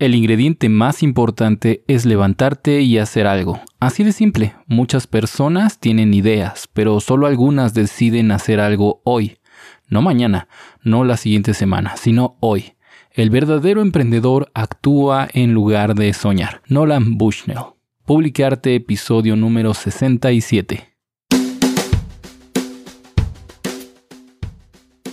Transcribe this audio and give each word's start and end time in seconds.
El 0.00 0.14
ingrediente 0.14 0.70
más 0.70 1.02
importante 1.02 1.84
es 1.86 2.06
levantarte 2.06 2.80
y 2.80 2.96
hacer 2.96 3.26
algo. 3.26 3.60
Así 3.80 4.02
de 4.02 4.12
simple, 4.12 4.54
muchas 4.66 5.06
personas 5.06 5.78
tienen 5.78 6.14
ideas, 6.14 6.70
pero 6.72 7.00
solo 7.00 7.26
algunas 7.26 7.74
deciden 7.74 8.32
hacer 8.32 8.60
algo 8.60 9.02
hoy. 9.04 9.36
No 9.88 10.00
mañana, 10.00 10.48
no 10.82 11.04
la 11.04 11.18
siguiente 11.18 11.52
semana, 11.52 11.98
sino 11.98 12.38
hoy. 12.40 12.72
El 13.12 13.28
verdadero 13.28 13.82
emprendedor 13.82 14.50
actúa 14.54 15.28
en 15.34 15.52
lugar 15.52 15.94
de 15.94 16.14
soñar. 16.14 16.62
Nolan 16.66 17.18
Bushnell. 17.18 17.74
Publicarte 18.06 18.74
episodio 18.76 19.36
número 19.36 19.74
67. 19.74 20.89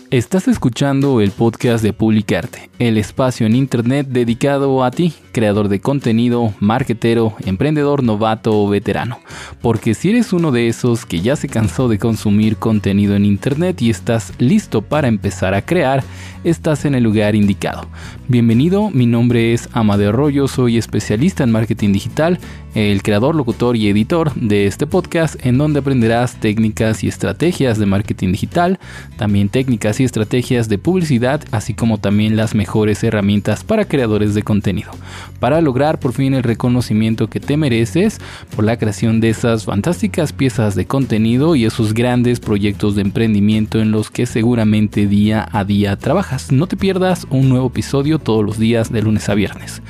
Estás 0.09 0.47
escuchando 0.47 1.19
el 1.19 1.31
podcast 1.31 1.83
de 1.83 1.91
Publicarte, 1.91 2.69
el 2.79 2.97
espacio 2.97 3.45
en 3.45 3.57
Internet 3.57 4.07
dedicado 4.07 4.85
a 4.85 4.89
ti, 4.89 5.13
creador 5.37 5.69
de 5.69 5.79
contenido, 5.79 6.51
marketero, 6.59 7.35
emprendedor 7.45 8.01
novato 8.01 8.59
o 8.59 8.67
veterano. 8.67 9.19
Porque 9.61 9.93
si 9.93 10.09
eres 10.09 10.33
uno 10.33 10.51
de 10.51 10.67
esos 10.67 11.05
que 11.05 11.21
ya 11.21 11.35
se 11.35 11.47
cansó 11.47 11.87
de 11.87 11.99
consumir 11.99 12.57
contenido 12.57 13.15
en 13.15 13.23
Internet 13.23 13.79
y 13.83 13.91
estás 13.91 14.33
listo 14.39 14.81
para 14.81 15.07
empezar 15.07 15.53
a 15.53 15.61
crear, 15.61 16.03
estás 16.43 16.85
en 16.85 16.95
el 16.95 17.03
lugar 17.03 17.35
indicado. 17.35 17.87
Bienvenido, 18.27 18.89
mi 18.89 19.05
nombre 19.05 19.53
es 19.53 19.69
Amadeo 19.73 20.09
Arroyo, 20.09 20.47
soy 20.47 20.77
especialista 20.77 21.43
en 21.43 21.51
marketing 21.51 21.93
digital, 21.93 22.39
el 22.75 23.01
creador, 23.01 23.35
locutor 23.35 23.75
y 23.75 23.87
editor 23.87 24.33
de 24.35 24.67
este 24.67 24.85
podcast 24.85 25.35
en 25.45 25.57
donde 25.57 25.79
aprenderás 25.79 26.39
técnicas 26.39 27.03
y 27.03 27.07
estrategias 27.07 27.79
de 27.79 27.85
marketing 27.85 28.33
digital, 28.33 28.79
también 29.17 29.49
técnicas 29.49 29.99
y 29.99 30.03
estrategias 30.03 30.69
de 30.69 30.77
publicidad, 30.77 31.43
así 31.51 31.73
como 31.73 31.97
también 31.97 32.37
las 32.37 32.53
mejores 32.53 33.03
herramientas 33.03 33.63
para 33.63 33.85
creadores 33.85 34.35
de 34.35 34.43
contenido, 34.43 34.91
para 35.39 35.61
lograr 35.61 35.99
por 35.99 36.13
fin 36.13 36.33
el 36.33 36.43
reconocimiento 36.43 37.29
que 37.29 37.39
te 37.39 37.57
mereces 37.57 38.19
por 38.55 38.65
la 38.65 38.77
creación 38.77 39.19
de 39.19 39.29
esas 39.29 39.65
fantásticas 39.65 40.33
piezas 40.33 40.75
de 40.75 40.85
contenido 40.85 41.55
y 41.55 41.65
esos 41.65 41.93
grandes 41.93 42.39
proyectos 42.39 42.95
de 42.95 43.01
emprendimiento 43.01 43.79
en 43.79 43.91
los 43.91 44.09
que 44.09 44.25
seguramente 44.25 45.07
día 45.07 45.47
a 45.51 45.63
día 45.63 45.95
trabajas. 45.97 46.51
No 46.51 46.67
te 46.67 46.77
pierdas 46.77 47.27
un 47.29 47.49
nuevo 47.49 47.67
episodio 47.67 48.19
todos 48.19 48.43
los 48.43 48.57
días 48.57 48.91
de 48.91 49.01
lunes 49.01 49.29
a 49.29 49.35
viernes. 49.35 49.81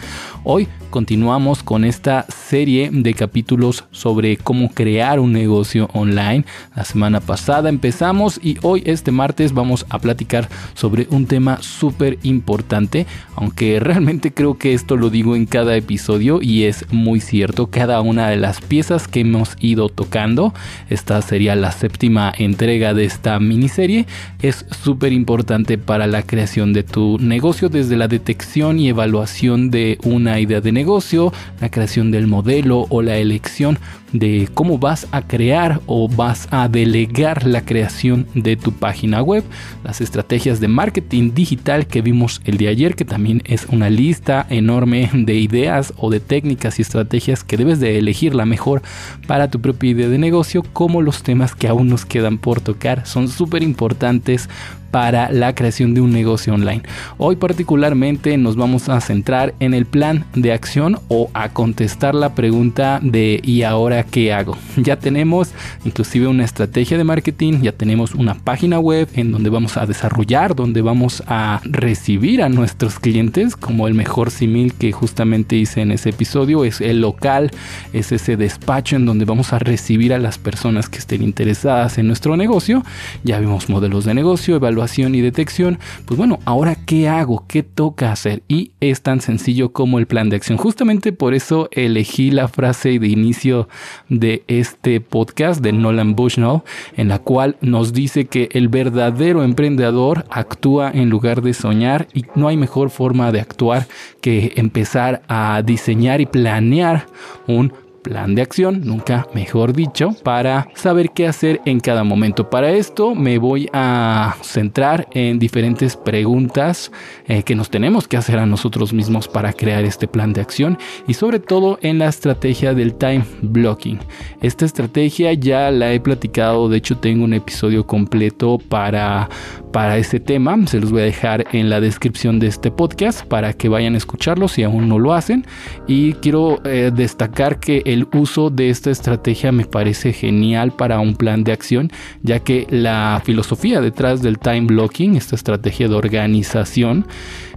Hoy 0.50 0.70
continuamos 0.92 1.62
con 1.62 1.84
esta 1.84 2.26
serie 2.30 2.90
de 2.92 3.14
capítulos 3.14 3.84
sobre 3.92 4.38
cómo 4.38 4.70
crear 4.70 5.20
un 5.20 5.34
negocio 5.34 5.90
online. 5.92 6.46
La 6.74 6.86
semana 6.86 7.20
pasada 7.20 7.68
empezamos 7.68 8.40
y 8.42 8.58
hoy 8.62 8.82
este 8.86 9.12
martes 9.12 9.52
vamos 9.52 9.86
a 9.90 10.00
platicar 10.00 10.48
sobre 10.74 11.06
un 11.10 11.26
tema 11.26 11.62
súper 11.62 12.18
importante, 12.24 13.06
aunque 13.36 13.80
realmente 13.82 14.34
creo 14.34 14.58
que 14.58 14.74
esto 14.74 14.96
lo 14.96 15.10
digo 15.10 15.27
en 15.36 15.46
cada 15.46 15.76
episodio 15.76 16.40
y 16.42 16.64
es 16.64 16.86
muy 16.92 17.20
cierto. 17.20 17.68
Cada 17.68 18.02
una 18.02 18.30
de 18.30 18.38
las 18.38 18.62
piezas 18.62 19.08
que 19.08 19.22
hemos 19.22 19.56
ido 19.60 19.90
tocando, 19.90 20.54
esta 20.90 21.22
sería 21.22 21.56
la 21.56 21.72
séptima 21.72 22.32
entrega 22.38 22.94
de 22.94 23.06
esta 23.06 23.40
miniserie, 23.40 24.06
es 24.42 24.66
súper 24.84 25.14
importante 25.14 25.78
para 25.78 26.08
la 26.08 26.24
creación 26.24 26.74
de 26.74 26.84
tu 26.84 27.18
negocio 27.20 27.70
desde 27.70 27.98
la 27.98 28.08
detección 28.08 28.80
y 28.80 28.90
evaluación 28.90 29.72
de 29.72 29.98
una 30.04 30.40
idea 30.40 30.62
de 30.62 30.72
negocio, 30.72 31.34
la 31.62 31.70
creación 31.70 32.12
del 32.12 32.28
modelo 32.28 32.86
o 32.90 33.02
la 33.02 33.18
elección 33.18 33.80
de 34.14 34.48
cómo 34.54 34.78
vas 34.78 35.08
a 35.12 35.22
crear 35.22 35.82
o 35.86 36.08
vas 36.08 36.48
a 36.52 36.68
delegar 36.68 37.46
la 37.46 37.66
creación 37.66 38.28
de 38.34 38.56
tu 38.56 38.72
página 38.72 39.22
web, 39.22 39.44
las 39.84 40.02
estrategias 40.02 40.60
de 40.60 40.68
marketing 40.68 41.34
digital 41.34 41.88
que 41.88 42.02
vimos 42.02 42.42
el 42.46 42.58
de 42.58 42.70
ayer, 42.70 42.96
que 42.96 43.06
también 43.06 43.42
es 43.46 43.66
una 43.70 43.90
lista 43.90 44.46
enorme 44.50 45.07
de 45.14 45.36
ideas 45.36 45.94
o 45.98 46.10
de 46.10 46.20
técnicas 46.20 46.80
y 46.80 46.82
estrategias 46.82 47.44
que 47.44 47.58
debes 47.58 47.80
de 47.80 47.98
elegir 47.98 48.36
la 48.36 48.46
mejor 48.46 48.82
para 49.28 49.50
tu 49.50 49.62
propia 49.62 49.92
idea 49.92 50.10
de 50.10 50.18
negocio, 50.18 50.64
como 50.74 51.02
los 51.02 51.24
temas 51.24 51.56
que 51.56 51.68
aún 51.68 51.90
nos 51.90 52.06
quedan 52.06 52.38
por 52.38 52.62
tocar. 52.62 53.06
Son 53.06 53.28
súper 53.28 53.64
importantes 53.64 54.50
para 54.98 55.32
la 55.32 55.54
creación 55.54 55.94
de 55.94 56.02
un 56.02 56.12
negocio 56.12 56.56
online. 56.56 56.82
Hoy 57.20 57.36
particularmente 57.36 58.36
nos 58.36 58.56
vamos 58.56 58.90
a 58.90 59.00
centrar 59.00 59.54
en 59.60 59.76
el 59.76 59.86
plan 59.86 60.26
de 60.34 60.52
acción 60.52 60.98
o 61.08 61.30
a 61.36 61.50
contestar 61.50 62.16
la 62.16 62.34
pregunta 62.34 63.00
de 63.04 63.40
¿y 63.44 63.62
ahora 63.62 64.04
qué 64.04 64.34
hago? 64.34 64.58
Ya 64.78 64.98
tenemos 64.98 65.52
inclusive 65.86 66.26
una 66.26 66.46
estrategia 66.46 66.98
de 66.98 67.04
marketing, 67.04 67.62
ya 67.62 67.74
tenemos 67.74 68.16
una 68.16 68.34
página 68.36 68.80
web 68.80 69.08
en 69.14 69.32
donde 69.32 69.52
vamos 69.52 69.78
a 69.78 69.86
desarrollar, 69.86 70.56
donde 70.56 70.82
vamos 70.82 71.22
a 71.28 71.62
recibir 71.64 72.42
a 72.42 72.50
nuestros 72.50 73.00
clientes, 73.00 73.56
como 73.56 73.88
el 73.88 73.94
mejor 73.94 74.32
simil 74.32 74.74
que 74.74 74.92
justamente 74.94 75.58
hice 75.58 75.82
en 75.82 75.92
ese 75.92 76.10
episodio, 76.10 76.64
es 76.64 76.82
el 76.82 77.02
local, 77.02 77.52
es 77.94 78.12
ese 78.12 78.36
despacho 78.36 78.96
en 78.96 79.06
donde 79.06 79.26
vamos 79.26 79.54
a 79.54 79.60
recibir 79.60 80.12
a 80.14 80.18
las 80.18 80.40
personas 80.40 80.90
que 80.90 80.98
estén 80.98 81.22
interesadas 81.22 82.00
en 82.00 82.08
nuestro 82.08 82.36
negocio. 82.36 82.84
Ya 83.24 83.40
vimos 83.40 83.70
modelos 83.70 84.06
de 84.06 84.16
negocio, 84.16 84.56
evaluación 84.56 84.87
y 84.98 85.22
detección, 85.22 85.80
pues 86.06 86.18
bueno, 86.18 86.40
ahora 86.46 86.76
qué 86.76 87.10
hago, 87.10 87.46
qué 87.48 87.62
toca 87.62 88.12
hacer 88.12 88.42
y 88.48 88.72
es 88.80 89.02
tan 89.02 89.22
sencillo 89.22 89.74
como 89.74 90.00
el 90.00 90.08
plan 90.08 90.30
de 90.30 90.38
acción. 90.38 90.58
Justamente 90.58 91.12
por 91.12 91.34
eso 91.34 91.68
elegí 91.72 92.32
la 92.32 92.48
frase 92.48 93.00
de 93.00 93.08
inicio 93.08 93.68
de 94.10 94.44
este 94.48 95.02
podcast 95.02 95.62
de 95.62 95.74
Nolan 95.74 96.16
Bushnell, 96.16 96.62
en 96.96 97.10
la 97.10 97.20
cual 97.20 97.58
nos 97.62 97.94
dice 97.94 98.26
que 98.26 98.50
el 98.54 98.70
verdadero 98.70 99.44
emprendedor 99.44 100.26
actúa 100.30 100.90
en 100.92 101.10
lugar 101.10 101.42
de 101.42 101.54
soñar 101.54 102.08
y 102.14 102.26
no 102.36 102.48
hay 102.48 102.58
mejor 102.58 102.90
forma 102.90 103.32
de 103.32 103.42
actuar 103.42 103.88
que 104.22 104.54
empezar 104.56 105.22
a 105.28 105.62
diseñar 105.66 106.22
y 106.22 106.26
planear 106.26 107.08
un 107.48 107.74
plan 108.08 108.36
de 108.36 108.42
acción, 108.42 108.84
nunca 108.86 109.28
mejor 109.34 109.74
dicho, 109.74 110.16
para 110.24 110.70
saber 110.76 111.10
qué 111.10 111.28
hacer 111.28 111.60
en 111.66 111.82
cada 111.82 112.06
momento. 112.06 112.50
Para 112.50 112.72
esto 112.72 113.14
me 113.16 113.38
voy 113.38 113.70
a 113.74 114.38
centrar 114.42 115.10
en 115.12 115.40
diferentes 115.40 115.98
preguntas 115.98 116.90
eh, 117.28 117.44
que 117.44 117.54
nos 117.54 117.70
tenemos 117.70 118.08
que 118.08 118.16
hacer 118.16 118.40
a 118.40 118.46
nosotros 118.46 118.94
mismos 118.94 119.28
para 119.28 119.52
crear 119.52 119.84
este 119.84 120.08
plan 120.08 120.32
de 120.32 120.40
acción 120.40 120.78
y 121.06 121.16
sobre 121.16 121.42
todo 121.42 121.80
en 121.82 122.00
la 122.00 122.08
estrategia 122.08 122.74
del 122.74 122.96
time 122.96 123.26
blocking. 123.42 124.00
Esta 124.42 124.64
estrategia 124.64 125.34
ya 125.34 125.70
la 125.70 125.92
he 125.92 126.00
platicado, 126.00 126.70
de 126.70 126.78
hecho 126.78 126.98
tengo 126.98 127.26
un 127.26 127.34
episodio 127.34 127.86
completo 127.86 128.58
para, 128.70 129.28
para 129.74 129.98
ese 129.98 130.22
tema, 130.22 130.56
se 130.68 130.80
los 130.80 130.92
voy 130.92 131.02
a 131.02 131.06
dejar 131.06 131.46
en 131.52 131.70
la 131.70 131.82
descripción 131.82 132.40
de 132.40 132.48
este 132.48 132.72
podcast 132.72 133.26
para 133.26 133.52
que 133.52 133.68
vayan 133.68 133.96
a 133.96 133.98
escucharlo 133.98 134.48
si 134.48 134.64
aún 134.64 134.88
no 134.88 134.98
lo 134.98 135.14
hacen 135.14 135.46
y 135.88 136.14
quiero 136.14 136.62
eh, 136.64 136.92
destacar 136.94 137.60
que 137.60 137.82
el 137.86 137.97
el 137.98 138.08
uso 138.14 138.50
de 138.50 138.70
esta 138.70 138.92
estrategia 138.92 139.52
me 139.52 139.66
parece 139.66 140.14
genial 140.14 140.72
para 140.72 141.00
un 141.00 141.16
plan 141.16 141.44
de 141.44 141.52
acción, 141.52 141.92
ya 142.22 142.40
que 142.40 142.68
la 142.70 143.22
filosofía 143.26 143.82
detrás 143.82 144.22
del 144.22 144.38
time 144.38 144.68
blocking, 144.68 145.16
esta 145.16 145.36
estrategia 145.36 145.88
de 145.88 145.96
organización, 145.96 147.08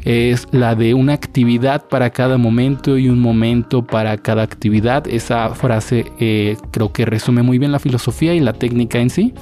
es 0.04 0.48
la 0.52 0.74
de 0.74 0.94
una 0.94 1.12
actividad 1.12 1.86
para 1.88 2.10
cada 2.10 2.38
momento 2.38 2.98
y 2.98 3.08
un 3.08 3.20
momento 3.20 3.82
para 3.82 4.16
cada 4.18 4.42
actividad. 4.42 5.06
Esa 5.06 5.54
frase 5.54 6.06
eh, 6.18 6.56
creo 6.70 6.92
que 6.92 7.04
resume 7.04 7.42
muy 7.42 7.58
bien 7.58 7.72
la 7.72 7.78
filosofía 7.78 8.34
y 8.34 8.40
la 8.40 8.52
técnica 8.52 8.98
en 8.98 9.10
sí 9.10 9.34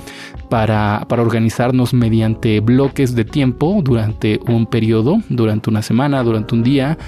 para, 0.48 1.04
para 1.08 1.22
organizarnos 1.22 1.94
mediante 1.94 2.60
bloques 2.60 3.14
de 3.14 3.24
tiempo 3.24 3.80
durante 3.82 4.41
un 4.48 4.66
periodo, 4.66 5.19
durante 5.28 5.70
una 5.70 5.82
semana, 5.82 6.22
durante 6.22 6.54
un 6.54 6.62
día 6.62 6.98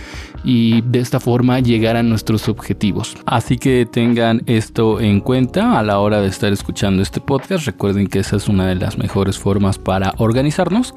y 0.44 0.80
de 0.82 1.00
esta 1.00 1.20
forma 1.20 1.60
llegar 1.60 1.96
a 1.96 2.02
nuestros 2.02 2.48
objetivos. 2.48 3.16
Así 3.26 3.58
que 3.58 3.86
tengan 3.90 4.42
esto 4.46 5.00
en 5.00 5.20
cuenta 5.20 5.78
a 5.78 5.82
la 5.82 5.98
hora 5.98 6.20
de 6.20 6.28
estar 6.28 6.52
escuchando 6.52 7.02
este 7.02 7.20
podcast. 7.20 7.66
Recuerden 7.66 8.06
que 8.06 8.20
esa 8.20 8.36
es 8.36 8.48
una 8.48 8.66
de 8.66 8.76
las 8.76 8.96
mejores 8.96 9.38
formas 9.38 9.78
para 9.78 10.14
organizarnos. 10.18 10.94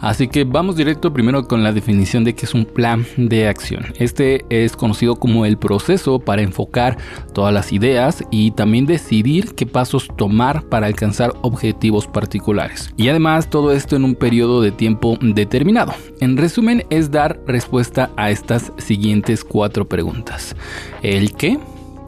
Así 0.00 0.28
que 0.28 0.44
vamos 0.44 0.76
directo 0.76 1.12
primero 1.12 1.46
con 1.46 1.62
la 1.62 1.72
definición 1.72 1.89
de 1.98 2.34
qué 2.34 2.46
es 2.46 2.54
un 2.54 2.64
plan 2.64 3.06
de 3.16 3.48
acción. 3.48 3.86
Este 3.98 4.44
es 4.48 4.76
conocido 4.76 5.16
como 5.16 5.44
el 5.44 5.58
proceso 5.58 6.18
para 6.18 6.42
enfocar 6.42 6.96
todas 7.32 7.52
las 7.52 7.72
ideas 7.72 8.24
y 8.30 8.52
también 8.52 8.86
decidir 8.86 9.54
qué 9.54 9.66
pasos 9.66 10.08
tomar 10.16 10.62
para 10.64 10.86
alcanzar 10.86 11.34
objetivos 11.42 12.06
particulares. 12.06 12.92
Y 12.96 13.08
además 13.08 13.50
todo 13.50 13.72
esto 13.72 13.96
en 13.96 14.04
un 14.04 14.14
periodo 14.14 14.62
de 14.62 14.72
tiempo 14.72 15.18
determinado. 15.20 15.94
En 16.20 16.36
resumen 16.36 16.84
es 16.90 17.10
dar 17.10 17.40
respuesta 17.46 18.10
a 18.16 18.30
estas 18.30 18.72
siguientes 18.78 19.44
cuatro 19.44 19.88
preguntas. 19.88 20.54
¿El 21.02 21.34
qué? 21.34 21.58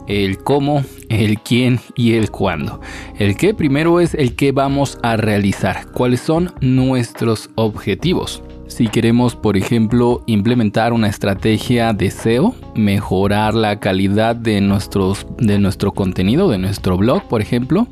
el 0.05 0.39
cómo, 0.39 0.83
el 1.07 1.39
quién 1.39 1.79
y 1.95 2.15
el 2.15 2.29
cuándo. 2.29 2.81
El 3.17 3.37
qué 3.37 3.53
primero 3.53 4.01
es 4.01 4.13
el 4.13 4.35
que 4.35 4.51
vamos 4.51 4.97
a 5.01 5.15
realizar, 5.15 5.87
cuáles 5.93 6.19
son 6.19 6.53
nuestros 6.59 7.49
objetivos. 7.55 8.43
Si 8.67 8.87
queremos, 8.87 9.35
por 9.35 9.57
ejemplo, 9.57 10.23
implementar 10.25 10.93
una 10.93 11.07
estrategia 11.07 11.93
de 11.93 12.09
SEO, 12.09 12.55
mejorar 12.75 13.53
la 13.53 13.79
calidad 13.79 14.35
de, 14.35 14.61
nuestros, 14.61 15.27
de 15.37 15.59
nuestro 15.59 15.91
contenido, 15.91 16.49
de 16.49 16.57
nuestro 16.57 16.97
blog, 16.97 17.27
por 17.27 17.41
ejemplo, 17.41 17.87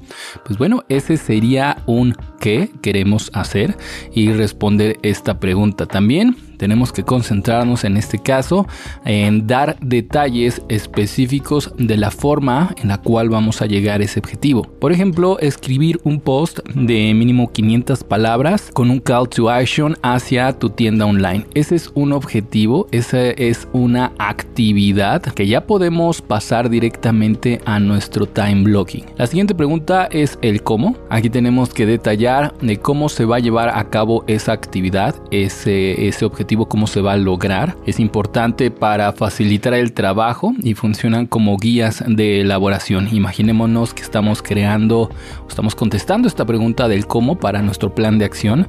pues 0.45 0.57
bueno, 0.57 0.83
ese 0.89 1.18
sería 1.18 1.77
un 1.85 2.15
qué 2.42 2.72
queremos 2.82 3.30
hacer 3.34 3.78
y 4.14 4.34
responder 4.34 4.98
esta 5.04 5.40
pregunta. 5.40 5.86
También 5.86 6.36
tenemos 6.58 6.92
que 6.92 7.04
concentrarnos 7.04 7.84
en 7.86 7.98
este 7.98 8.20
caso 8.20 8.68
en 9.04 9.48
dar 9.48 9.78
detalles 9.80 10.62
específicos 10.70 11.74
de 11.78 11.98
la 11.98 12.12
forma 12.12 12.76
en 12.82 12.90
la 12.90 13.00
cual 13.00 13.30
vamos 13.30 13.62
a 13.62 13.66
llegar 13.66 14.02
a 14.02 14.04
ese 14.04 14.20
objetivo. 14.20 14.64
Por 14.80 14.92
ejemplo, 14.92 15.40
escribir 15.40 16.00
un 16.04 16.20
post 16.20 16.60
de 16.76 17.14
mínimo 17.16 17.52
500 17.52 18.04
palabras 18.04 18.70
con 18.74 18.92
un 18.92 19.00
call 19.00 19.28
to 19.30 19.50
action 19.50 19.98
hacia 20.04 20.54
tu 20.54 20.70
tienda 20.70 21.06
online. 21.06 21.48
Ese 21.56 21.76
es 21.76 21.92
un 21.96 22.12
objetivo, 22.14 22.88
esa 22.92 23.30
es 23.30 23.68
una 23.74 24.12
actividad 24.20 25.22
que 25.22 25.48
ya 25.48 25.66
podemos 25.66 26.22
pasar 26.22 26.70
directamente 26.70 27.60
a 27.66 27.80
nuestro 27.80 28.28
time 28.28 28.64
blocking. 28.64 29.06
La 29.18 29.26
siguiente 29.26 29.56
pregunta 29.56 30.08
es 30.12 30.38
el 30.44 30.62
cómo. 30.62 30.96
Aquí 31.10 31.30
tenemos 31.30 31.74
que 31.74 31.88
detallar 31.88 32.31
de 32.62 32.78
cómo 32.78 33.10
se 33.10 33.25
va 33.25 33.38
a 33.38 33.39
llevar 33.39 33.69
a 33.69 33.89
cabo 33.89 34.24
esa 34.28 34.54
actividad, 34.54 35.16
ese, 35.31 36.07
ese 36.07 36.24
objetivo, 36.24 36.68
cómo 36.68 36.88
se 36.88 37.01
va 37.01 37.13
a 37.13 37.18
lograr. 37.18 37.75
Es 37.86 38.00
importante 38.00 38.72
para 38.72 39.12
facilitar 39.12 39.74
el 39.74 39.94
trabajo 39.94 40.54
y 40.63 40.74
funcionan 40.74 41.25
como 41.28 41.57
guías 41.57 42.04
de 42.07 42.42
elaboración. 42.42 43.10
Imaginémonos 43.12 43.94
que 43.94 44.04
estamos 44.04 44.42
creando, 44.42 45.10
estamos 45.48 45.75
contestando 45.75 46.28
esta 46.28 46.45
pregunta 46.45 46.88
del 46.88 47.06
cómo 47.06 47.38
para 47.38 47.62
nuestro 47.62 47.94
plan 47.94 48.18
de 48.18 48.25
acción 48.25 48.68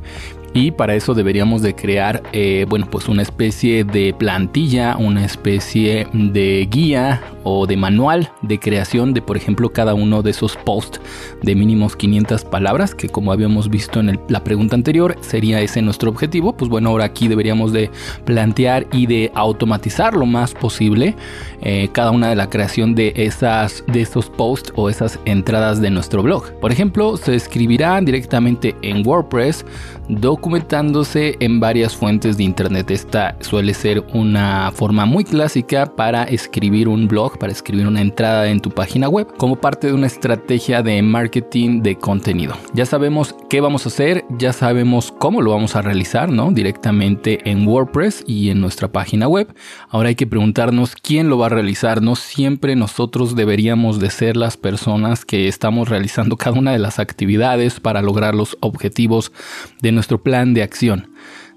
y 0.55 0.71
para 0.71 0.95
eso 0.95 1.15
deberíamos 1.15 1.63
de 1.63 1.75
crear 1.75 2.23
eh, 2.33 2.67
bueno 2.69 2.87
pues 2.91 3.09
una 3.09 3.23
especie 3.23 3.85
de 3.85 4.13
plantilla 4.13 4.97
una 4.97 5.25
especie 5.25 6.07
de 6.13 6.69
guía 6.71 7.23
o 7.45 7.67
de 7.67 7.77
manual 7.77 8.31
de 8.43 8.59
creación 8.59 9.15
de 9.15 9.23
por 9.23 9.37
ejemplo 9.37 9.71
cada 9.71 9.95
uno 9.95 10.23
de 10.23 10.31
esos 10.31 10.57
posts 10.57 11.01
de 11.43 11.55
mínimos 11.55 11.97
500 11.97 12.45
palabras 12.45 12.95
que 12.95 13.09
como 13.09 13.33
habíamos 13.33 13.69
visto 13.69 14.01
en 14.01 14.21
la 14.29 14.45
pregunta 14.45 14.75
anterior 14.75 15.17
sería 15.21 15.61
ese 15.61 15.83
nuestro 15.83 16.11
objetivo 16.11 16.57
pues 16.57 16.69
bueno 16.69 16.91
ahora 16.91 17.05
aquí 17.05 17.29
deberíamos 17.29 17.73
de 17.73 17.91
plantear 18.25 18.87
y 18.93 19.07
de 19.07 19.31
automatizar 19.35 20.15
lo 20.15 20.27
más 20.27 20.55
posible 20.55 21.15
eh, 21.63 21.89
cada 21.93 22.11
una 22.11 22.29
de 22.29 22.37
la 22.37 22.49
creación 22.49 22.95
de 22.95 23.13
esas 23.17 23.85
de 23.87 24.03
esos 24.03 24.29
posts 24.31 24.73
o 24.77 24.89
esas 24.89 25.19
entradas 25.25 25.81
de 25.81 25.91
nuestro 25.91 26.23
blog 26.23 26.53
por 26.61 26.73
ejemplo 26.73 27.17
se 27.17 27.35
escribirán 27.35 28.05
directamente 28.05 28.75
en 28.83 29.07
WordPress 29.07 29.65
documentándose 30.09 31.37
en 31.41 31.61
varias 31.61 31.97
fuentes 31.97 32.37
de 32.37 32.45
internet. 32.45 32.91
Esta 32.91 33.37
suele 33.41 33.75
ser 33.75 34.05
una 34.13 34.71
forma 34.73 35.07
muy 35.07 35.25
clásica 35.25 35.87
para 35.87 36.25
escribir 36.25 36.89
un 36.89 37.09
blog, 37.09 37.32
para 37.39 37.53
escribir 37.53 37.87
una 37.87 38.01
entrada 38.01 38.49
en 38.49 38.61
tu 38.61 38.71
página 38.71 39.09
web, 39.09 39.27
como 39.37 39.57
parte 39.57 39.87
de 39.87 39.93
una 39.93 40.07
estrategia 40.07 40.83
de 40.83 41.03
marketing 41.03 41.83
de 41.83 41.97
contenido. 41.97 42.55
Ya 42.75 42.87
sabemos 42.87 43.35
qué 43.49 43.61
vamos 43.61 43.87
a 43.87 43.89
hacer, 43.89 44.25
ya 44.31 44.53
sabemos 44.53 45.13
cómo 45.13 45.43
lo 45.43 45.51
vamos 45.51 45.77
a 45.77 45.83
realizar, 45.83 46.31
¿no? 46.31 46.51
Directamente 46.51 47.41
en 47.51 47.67
WordPress 47.67 48.25
y 48.27 48.51
en 48.51 48.61
nuestra 48.61 48.93
página 48.93 49.29
web. 49.29 49.55
Ahora 49.89 50.09
hay 50.09 50.15
que 50.15 50.27
preguntarnos 50.27 50.95
quién 50.97 51.29
lo 51.29 51.39
va 51.39 51.47
a 51.47 51.51
realizar. 51.51 52.03
No 52.03 52.17
siempre 52.17 52.77
nosotros 52.77 53.37
deberíamos 53.37 54.01
de 54.01 54.11
ser 54.11 54.37
las 54.37 54.57
personas 54.57 55.25
que 55.25 55.49
estamos 55.49 55.89
realizando 55.89 56.37
cada 56.39 56.59
una 56.59 56.73
de 56.73 56.79
las 56.79 56.99
actividades 56.99 57.81
para 57.81 58.03
lograr 58.03 58.35
los 58.35 58.57
objetivos 58.61 59.33
de 59.81 59.93
nuestro 59.93 60.23
plan 60.23 60.55
de 60.55 60.63
acción. 60.63 61.09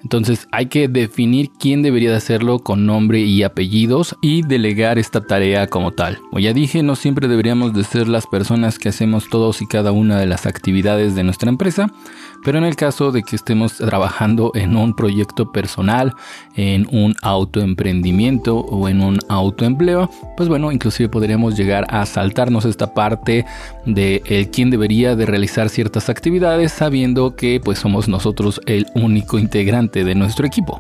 Entonces 0.06 0.48
hay 0.52 0.68
que 0.68 0.88
definir 0.88 1.50
quién 1.60 1.82
debería 1.82 2.12
de 2.12 2.18
hacerlo 2.18 2.60
con 2.60 2.86
nombre 2.86 3.22
y 3.22 3.42
apellidos 3.42 4.16
y 4.22 4.44
delegar 4.44 5.00
esta 5.00 5.22
tarea 5.22 5.66
como 5.66 5.94
tal. 5.94 6.20
Como 6.30 6.38
ya 6.38 6.54
dije, 6.54 6.84
no 6.84 6.96
siempre 6.96 7.28
deberíamos 7.28 7.74
de 7.74 7.84
ser 7.84 8.08
las 8.08 8.28
personas 8.28 8.78
que 8.78 8.90
hacemos 8.90 9.30
todos 9.30 9.64
y 9.64 9.66
cada 9.66 9.92
una 9.92 10.20
de 10.20 10.28
las 10.28 10.46
actividades 10.46 11.16
de 11.16 11.24
nuestra 11.24 11.50
empresa, 11.50 11.92
pero 12.46 12.60
en 12.60 12.64
el 12.64 12.76
caso 12.76 13.12
de 13.12 13.24
que 13.24 13.36
estemos 13.36 13.78
trabajando 13.78 14.52
en 14.54 14.78
un 14.78 14.96
proyecto 14.96 15.52
personal, 15.52 16.14
en 16.56 16.88
un 16.92 17.16
autoemprendimiento 17.24 18.58
o 18.58 18.88
en 18.88 19.02
un 19.02 19.20
autoempleo, 19.30 20.12
pues 20.38 20.48
bueno, 20.48 20.72
inclusive 20.72 21.10
podríamos 21.10 21.58
llegar 21.58 21.88
a 21.90 22.06
saltarnos 22.06 22.66
esta 22.66 22.94
parte 22.94 23.46
de 23.88 24.48
quién 24.54 24.70
debería 24.70 25.16
de 25.16 25.26
realizar 25.26 25.70
ciertas 25.70 26.08
actividades 26.08 26.72
sabiendo 26.72 27.36
que 27.36 27.60
pues 27.60 27.80
somos 27.80 28.08
nosotros 28.08 28.62
el 28.68 28.86
único 28.94 29.40
integrante 29.40 30.04
de 30.04 30.14
nuestro 30.14 30.46
equipo. 30.46 30.80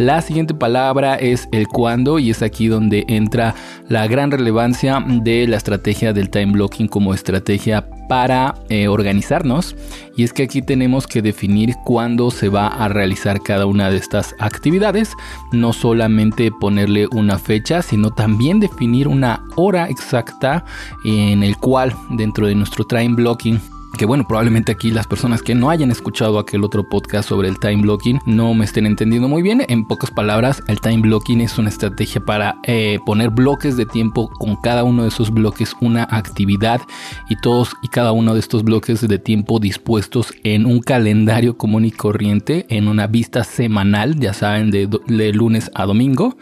La 0.00 0.20
siguiente 0.20 0.52
palabra 0.52 1.14
es 1.14 1.48
el 1.52 1.68
cuándo 1.68 2.18
y 2.18 2.30
es 2.30 2.42
aquí 2.42 2.66
donde 2.66 3.04
entra 3.06 3.54
la 3.88 4.08
gran 4.08 4.32
relevancia 4.32 5.04
de 5.06 5.46
la 5.46 5.58
estrategia 5.58 6.12
del 6.12 6.28
time 6.30 6.52
blocking 6.52 6.88
como 6.88 7.14
estrategia 7.14 7.86
para 8.08 8.56
eh, 8.68 8.88
organizarnos 8.88 9.76
y 10.16 10.24
es 10.24 10.32
que 10.32 10.42
aquí 10.42 10.62
tenemos 10.62 11.03
que 11.06 11.22
definir 11.22 11.74
cuándo 11.84 12.30
se 12.30 12.48
va 12.48 12.68
a 12.68 12.88
realizar 12.88 13.42
cada 13.42 13.66
una 13.66 13.90
de 13.90 13.96
estas 13.96 14.34
actividades. 14.38 15.12
No 15.52 15.72
solamente 15.72 16.50
ponerle 16.50 17.06
una 17.12 17.38
fecha 17.38 17.82
sino 17.82 18.10
también 18.10 18.60
definir 18.60 19.08
una 19.08 19.44
hora 19.56 19.88
exacta 19.88 20.64
en 21.04 21.42
el 21.42 21.56
cual 21.56 21.94
dentro 22.10 22.46
de 22.46 22.54
nuestro 22.54 22.84
time 22.84 23.14
blocking 23.14 23.60
que 23.96 24.06
bueno, 24.06 24.26
probablemente 24.26 24.72
aquí 24.72 24.90
las 24.90 25.06
personas 25.06 25.42
que 25.42 25.54
no 25.54 25.70
hayan 25.70 25.90
escuchado 25.90 26.38
aquel 26.38 26.64
otro 26.64 26.88
podcast 26.88 27.28
sobre 27.28 27.48
el 27.48 27.58
time 27.58 27.82
blocking 27.82 28.20
no 28.26 28.52
me 28.54 28.64
estén 28.64 28.86
entendiendo 28.86 29.28
muy 29.28 29.42
bien. 29.42 29.64
En 29.68 29.86
pocas 29.86 30.10
palabras, 30.10 30.62
el 30.68 30.80
time 30.80 31.02
blocking 31.02 31.40
es 31.40 31.58
una 31.58 31.68
estrategia 31.68 32.20
para 32.24 32.56
eh, 32.64 32.98
poner 33.06 33.30
bloques 33.30 33.76
de 33.76 33.86
tiempo 33.86 34.28
con 34.28 34.56
cada 34.56 34.84
uno 34.84 35.02
de 35.02 35.08
esos 35.08 35.32
bloques 35.32 35.74
una 35.80 36.04
actividad 36.10 36.80
y 37.28 37.36
todos 37.36 37.74
y 37.82 37.88
cada 37.88 38.12
uno 38.12 38.34
de 38.34 38.40
estos 38.40 38.64
bloques 38.64 39.06
de 39.06 39.18
tiempo 39.18 39.60
dispuestos 39.60 40.34
en 40.42 40.66
un 40.66 40.80
calendario 40.80 41.56
común 41.56 41.84
y 41.84 41.90
corriente, 41.90 42.66
en 42.68 42.88
una 42.88 43.06
vista 43.06 43.44
semanal, 43.44 44.18
ya 44.18 44.32
saben, 44.32 44.70
de, 44.70 44.88
de 45.06 45.32
lunes 45.32 45.70
a 45.74 45.86
domingo 45.86 46.36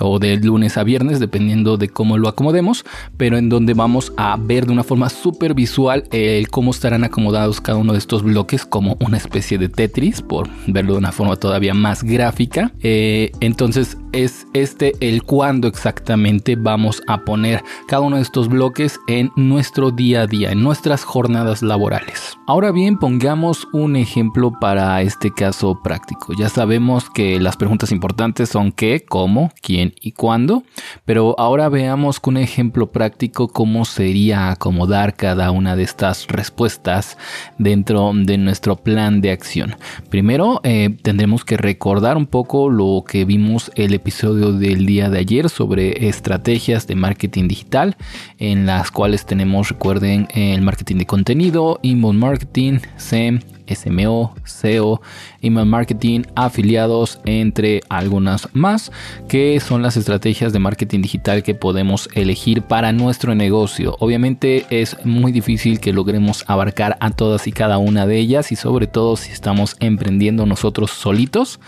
o 0.00 0.18
de 0.18 0.36
lunes 0.36 0.76
a 0.76 0.84
viernes, 0.84 1.20
dependiendo 1.20 1.76
de 1.76 1.88
cómo 1.88 2.18
lo 2.18 2.28
acomodemos, 2.28 2.84
pero 3.16 3.38
en 3.38 3.48
donde 3.48 3.74
vamos 3.74 4.12
a 4.16 4.36
ver 4.36 4.66
de 4.66 4.72
una 4.72 4.84
forma 4.84 5.08
súper 5.08 5.54
visual 5.54 6.04
el 6.12 6.48
cómo 6.48 6.70
estarán 6.70 7.04
acomodados 7.04 7.60
cada 7.60 7.78
uno 7.78 7.92
de 7.92 7.98
estos 7.98 8.22
bloques 8.22 8.66
como 8.66 8.96
una 9.00 9.16
especie 9.16 9.58
de 9.58 9.68
Tetris, 9.68 10.22
por 10.22 10.48
verlo 10.66 10.92
de 10.92 10.98
una 10.98 11.12
forma 11.12 11.36
todavía 11.36 11.74
más 11.74 12.02
gráfica. 12.02 12.72
Eh, 12.82 13.32
entonces 13.40 13.96
es 14.12 14.46
este 14.54 14.94
el 15.00 15.22
cuándo 15.22 15.68
exactamente 15.68 16.56
vamos 16.56 17.02
a 17.06 17.24
poner 17.24 17.62
cada 17.86 18.02
uno 18.02 18.16
de 18.16 18.22
estos 18.22 18.48
bloques 18.48 18.98
en 19.08 19.30
nuestro 19.36 19.90
día 19.90 20.22
a 20.22 20.26
día, 20.26 20.52
en 20.52 20.62
nuestras 20.62 21.04
jornadas 21.04 21.62
laborales. 21.62 22.36
Ahora 22.46 22.72
bien, 22.72 22.98
pongamos 22.98 23.68
un 23.72 23.96
ejemplo 23.96 24.52
para 24.60 25.02
este 25.02 25.30
caso 25.30 25.80
práctico. 25.82 26.32
Ya 26.38 26.48
sabemos 26.48 27.10
que 27.10 27.40
las 27.40 27.56
preguntas 27.56 27.92
importantes 27.92 28.48
son 28.48 28.72
qué, 28.72 29.04
cómo, 29.06 29.52
quién, 29.60 29.85
y 30.00 30.12
cuándo, 30.12 30.62
pero 31.04 31.34
ahora 31.38 31.68
veamos 31.68 32.20
con 32.20 32.36
un 32.36 32.42
ejemplo 32.42 32.90
práctico 32.92 33.48
cómo 33.48 33.84
sería 33.84 34.50
acomodar 34.50 35.14
cada 35.14 35.50
una 35.50 35.76
de 35.76 35.82
estas 35.82 36.26
respuestas 36.26 37.16
dentro 37.58 38.12
de 38.14 38.38
nuestro 38.38 38.76
plan 38.76 39.20
de 39.20 39.30
acción. 39.30 39.76
Primero 40.10 40.60
eh, 40.64 40.96
tendremos 41.02 41.44
que 41.44 41.56
recordar 41.56 42.16
un 42.16 42.26
poco 42.26 42.68
lo 42.70 43.04
que 43.06 43.24
vimos 43.24 43.70
el 43.74 43.94
episodio 43.94 44.52
del 44.52 44.86
día 44.86 45.10
de 45.10 45.18
ayer 45.18 45.48
sobre 45.48 46.08
estrategias 46.08 46.86
de 46.86 46.94
marketing 46.94 47.48
digital, 47.48 47.96
en 48.38 48.66
las 48.66 48.90
cuales 48.90 49.26
tenemos, 49.26 49.68
recuerden, 49.70 50.28
el 50.34 50.62
marketing 50.62 50.96
de 50.96 51.06
contenido, 51.06 51.78
inbound 51.82 52.18
marketing, 52.18 52.78
SEM, 52.96 53.40
SMO, 53.68 54.34
SEO, 54.44 55.00
email 55.42 55.66
marketing, 55.66 56.22
afiliados, 56.34 57.20
entre 57.24 57.82
algunas 57.88 58.48
más, 58.54 58.92
que 59.28 59.58
son 59.60 59.82
las 59.82 59.96
estrategias 59.96 60.52
de 60.52 60.58
marketing 60.58 61.02
digital 61.02 61.42
que 61.42 61.54
podemos 61.54 62.08
elegir 62.14 62.62
para 62.62 62.92
nuestro 62.92 63.34
negocio. 63.34 63.96
Obviamente 64.00 64.66
es 64.70 64.96
muy 65.04 65.32
difícil 65.32 65.80
que 65.80 65.92
logremos 65.92 66.44
abarcar 66.46 66.96
a 67.00 67.10
todas 67.10 67.46
y 67.46 67.52
cada 67.52 67.78
una 67.78 68.06
de 68.06 68.18
ellas 68.18 68.52
y 68.52 68.56
sobre 68.56 68.86
todo 68.86 69.16
si 69.16 69.32
estamos 69.32 69.76
emprendiendo 69.80 70.46
nosotros 70.46 70.90
solitos. 70.90 71.60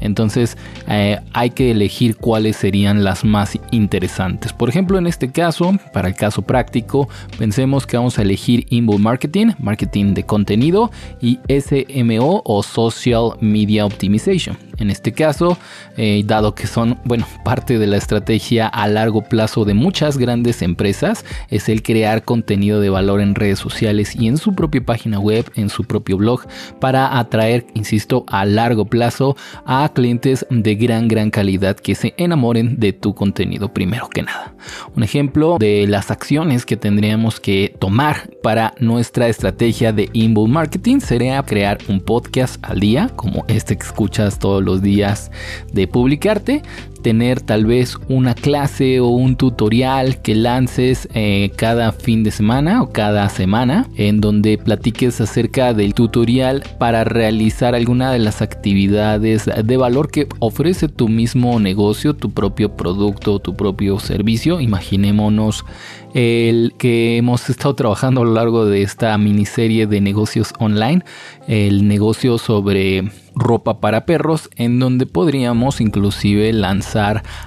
Entonces 0.00 0.56
eh, 0.88 1.20
hay 1.32 1.50
que 1.50 1.70
elegir 1.70 2.16
cuáles 2.16 2.56
serían 2.56 3.04
las 3.04 3.24
más 3.24 3.58
interesantes. 3.70 4.52
Por 4.52 4.68
ejemplo, 4.68 4.98
en 4.98 5.06
este 5.06 5.30
caso, 5.30 5.72
para 5.92 6.08
el 6.08 6.14
caso 6.14 6.42
práctico, 6.42 7.08
pensemos 7.38 7.86
que 7.86 7.96
vamos 7.96 8.18
a 8.18 8.22
elegir 8.22 8.66
inbound 8.70 9.02
marketing, 9.02 9.52
marketing 9.58 10.14
de 10.14 10.24
contenido 10.24 10.90
y 11.20 11.38
SMO 11.48 12.42
o 12.44 12.62
Social 12.62 13.36
Media 13.40 13.86
Optimization. 13.86 14.65
En 14.78 14.90
este 14.90 15.12
caso, 15.12 15.58
eh, 15.96 16.22
dado 16.26 16.54
que 16.54 16.66
son, 16.66 16.98
bueno, 17.04 17.26
parte 17.44 17.78
de 17.78 17.86
la 17.86 17.96
estrategia 17.96 18.66
a 18.66 18.86
largo 18.88 19.22
plazo 19.22 19.64
de 19.64 19.74
muchas 19.74 20.18
grandes 20.18 20.62
empresas, 20.62 21.24
es 21.48 21.68
el 21.68 21.82
crear 21.82 22.24
contenido 22.24 22.80
de 22.80 22.90
valor 22.90 23.20
en 23.20 23.34
redes 23.34 23.58
sociales 23.58 24.14
y 24.14 24.28
en 24.28 24.36
su 24.36 24.54
propia 24.54 24.84
página 24.84 25.18
web, 25.18 25.50
en 25.54 25.70
su 25.70 25.84
propio 25.84 26.18
blog, 26.18 26.46
para 26.80 27.18
atraer, 27.18 27.66
insisto, 27.74 28.24
a 28.28 28.44
largo 28.44 28.84
plazo 28.84 29.36
a 29.64 29.90
clientes 29.94 30.46
de 30.50 30.74
gran, 30.74 31.08
gran 31.08 31.30
calidad 31.30 31.76
que 31.76 31.94
se 31.94 32.14
enamoren 32.16 32.78
de 32.78 32.92
tu 32.92 33.14
contenido 33.14 33.72
primero 33.72 34.08
que 34.08 34.22
nada. 34.22 34.54
Un 34.94 35.02
ejemplo 35.02 35.56
de 35.58 35.86
las 35.86 36.10
acciones 36.10 36.66
que 36.66 36.76
tendríamos 36.76 37.40
que 37.40 37.74
tomar 37.78 38.30
para 38.42 38.74
nuestra 38.78 39.28
estrategia 39.28 39.92
de 39.92 40.10
inbound 40.12 40.52
marketing 40.52 41.00
sería 41.00 41.42
crear 41.42 41.78
un 41.88 42.00
podcast 42.00 42.62
al 42.62 42.80
día, 42.80 43.10
como 43.16 43.44
este 43.48 43.76
que 43.76 43.86
escuchas 43.86 44.38
todos 44.38 44.62
los 44.66 44.82
días 44.82 45.30
de 45.72 45.88
publicarte 45.88 46.62
tener 47.06 47.40
tal 47.40 47.66
vez 47.66 47.96
una 48.08 48.34
clase 48.34 48.98
o 48.98 49.06
un 49.06 49.36
tutorial 49.36 50.20
que 50.22 50.34
lances 50.34 51.08
eh, 51.14 51.52
cada 51.54 51.92
fin 51.92 52.24
de 52.24 52.32
semana 52.32 52.82
o 52.82 52.90
cada 52.90 53.28
semana 53.28 53.86
en 53.94 54.20
donde 54.20 54.58
platiques 54.58 55.20
acerca 55.20 55.72
del 55.72 55.94
tutorial 55.94 56.64
para 56.80 57.04
realizar 57.04 57.76
alguna 57.76 58.10
de 58.10 58.18
las 58.18 58.42
actividades 58.42 59.44
de 59.44 59.76
valor 59.76 60.10
que 60.10 60.26
ofrece 60.40 60.88
tu 60.88 61.06
mismo 61.08 61.60
negocio, 61.60 62.14
tu 62.14 62.32
propio 62.32 62.76
producto, 62.76 63.38
tu 63.38 63.54
propio 63.54 64.00
servicio. 64.00 64.60
Imaginémonos 64.60 65.64
el 66.12 66.74
que 66.76 67.18
hemos 67.18 67.48
estado 67.50 67.76
trabajando 67.76 68.22
a 68.22 68.24
lo 68.24 68.32
largo 68.32 68.64
de 68.64 68.82
esta 68.82 69.16
miniserie 69.16 69.86
de 69.86 70.00
negocios 70.00 70.54
online, 70.58 71.04
el 71.46 71.86
negocio 71.86 72.38
sobre 72.38 73.04
ropa 73.36 73.80
para 73.80 74.06
perros 74.06 74.48
en 74.56 74.78
donde 74.78 75.04
podríamos 75.04 75.82
inclusive 75.82 76.52
lanzar 76.54 76.95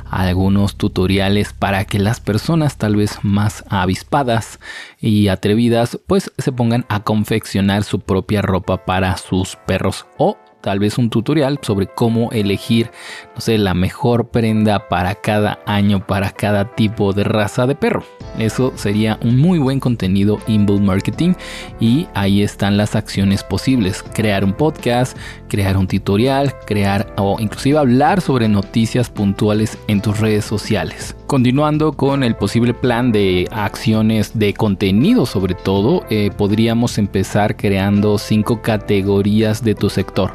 algunos 0.09 0.75
tutoriales 0.75 1.53
para 1.53 1.85
que 1.85 1.99
las 1.99 2.19
personas 2.19 2.77
tal 2.77 2.95
vez 2.95 3.19
más 3.23 3.63
avispadas 3.69 4.59
y 4.99 5.27
atrevidas 5.27 5.99
pues 6.07 6.31
se 6.37 6.51
pongan 6.51 6.85
a 6.89 7.03
confeccionar 7.03 7.83
su 7.83 7.99
propia 7.99 8.41
ropa 8.41 8.85
para 8.85 9.17
sus 9.17 9.55
perros 9.65 10.05
o 10.17 10.37
tal 10.61 10.79
vez 10.79 10.97
un 10.97 11.09
tutorial 11.09 11.59
sobre 11.61 11.87
cómo 11.87 12.31
elegir, 12.31 12.91
no 13.35 13.41
sé, 13.41 13.57
la 13.57 13.73
mejor 13.73 14.29
prenda 14.29 14.87
para 14.87 15.15
cada 15.15 15.59
año, 15.65 16.05
para 16.05 16.31
cada 16.31 16.75
tipo 16.75 17.13
de 17.13 17.23
raza 17.23 17.67
de 17.67 17.75
perro. 17.75 18.03
Eso 18.37 18.73
sería 18.75 19.19
un 19.21 19.37
muy 19.37 19.59
buen 19.59 19.79
contenido 19.79 20.39
inbound 20.47 20.85
marketing 20.85 21.33
y 21.79 22.07
ahí 22.13 22.41
están 22.41 22.77
las 22.77 22.95
acciones 22.95 23.43
posibles. 23.43 24.03
Crear 24.13 24.43
un 24.43 24.53
podcast, 24.53 25.17
crear 25.47 25.77
un 25.77 25.87
tutorial, 25.87 26.55
crear 26.65 27.13
o 27.17 27.37
inclusive 27.39 27.77
hablar 27.77 28.21
sobre 28.21 28.47
noticias 28.47 29.09
puntuales 29.09 29.77
en 29.87 30.01
tus 30.01 30.19
redes 30.19 30.45
sociales. 30.45 31.15
Continuando 31.29 31.93
con 31.93 32.23
el 32.23 32.35
posible 32.35 32.73
plan 32.73 33.11
de 33.11 33.47
acciones 33.51 34.39
de 34.39 34.55
contenido 34.55 35.27
sobre 35.27 35.53
todo, 35.53 36.03
eh, 36.09 36.31
podríamos 36.35 36.97
empezar 36.97 37.55
creando 37.55 38.17
cinco 38.17 38.63
categorías 38.63 39.63
de 39.63 39.75
tu 39.75 39.91
sector. 39.91 40.31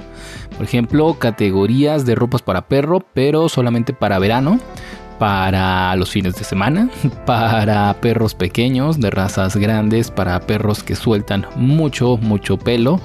Por 0.56 0.62
ejemplo, 0.64 1.14
categorías 1.14 2.06
de 2.06 2.14
ropas 2.14 2.42
para 2.42 2.68
perro, 2.68 3.04
pero 3.12 3.48
solamente 3.48 3.92
para 3.92 4.20
verano 4.20 4.60
para 5.18 5.94
los 5.96 6.10
fines 6.10 6.34
de 6.34 6.44
semana, 6.44 6.88
para 7.26 7.92
perros 8.00 8.34
pequeños 8.34 9.00
de 9.00 9.10
razas 9.10 9.56
grandes, 9.56 10.10
para 10.10 10.40
perros 10.40 10.82
que 10.82 10.96
sueltan 10.96 11.46
mucho, 11.56 12.16
mucho 12.16 12.58
pelo, 12.58 13.00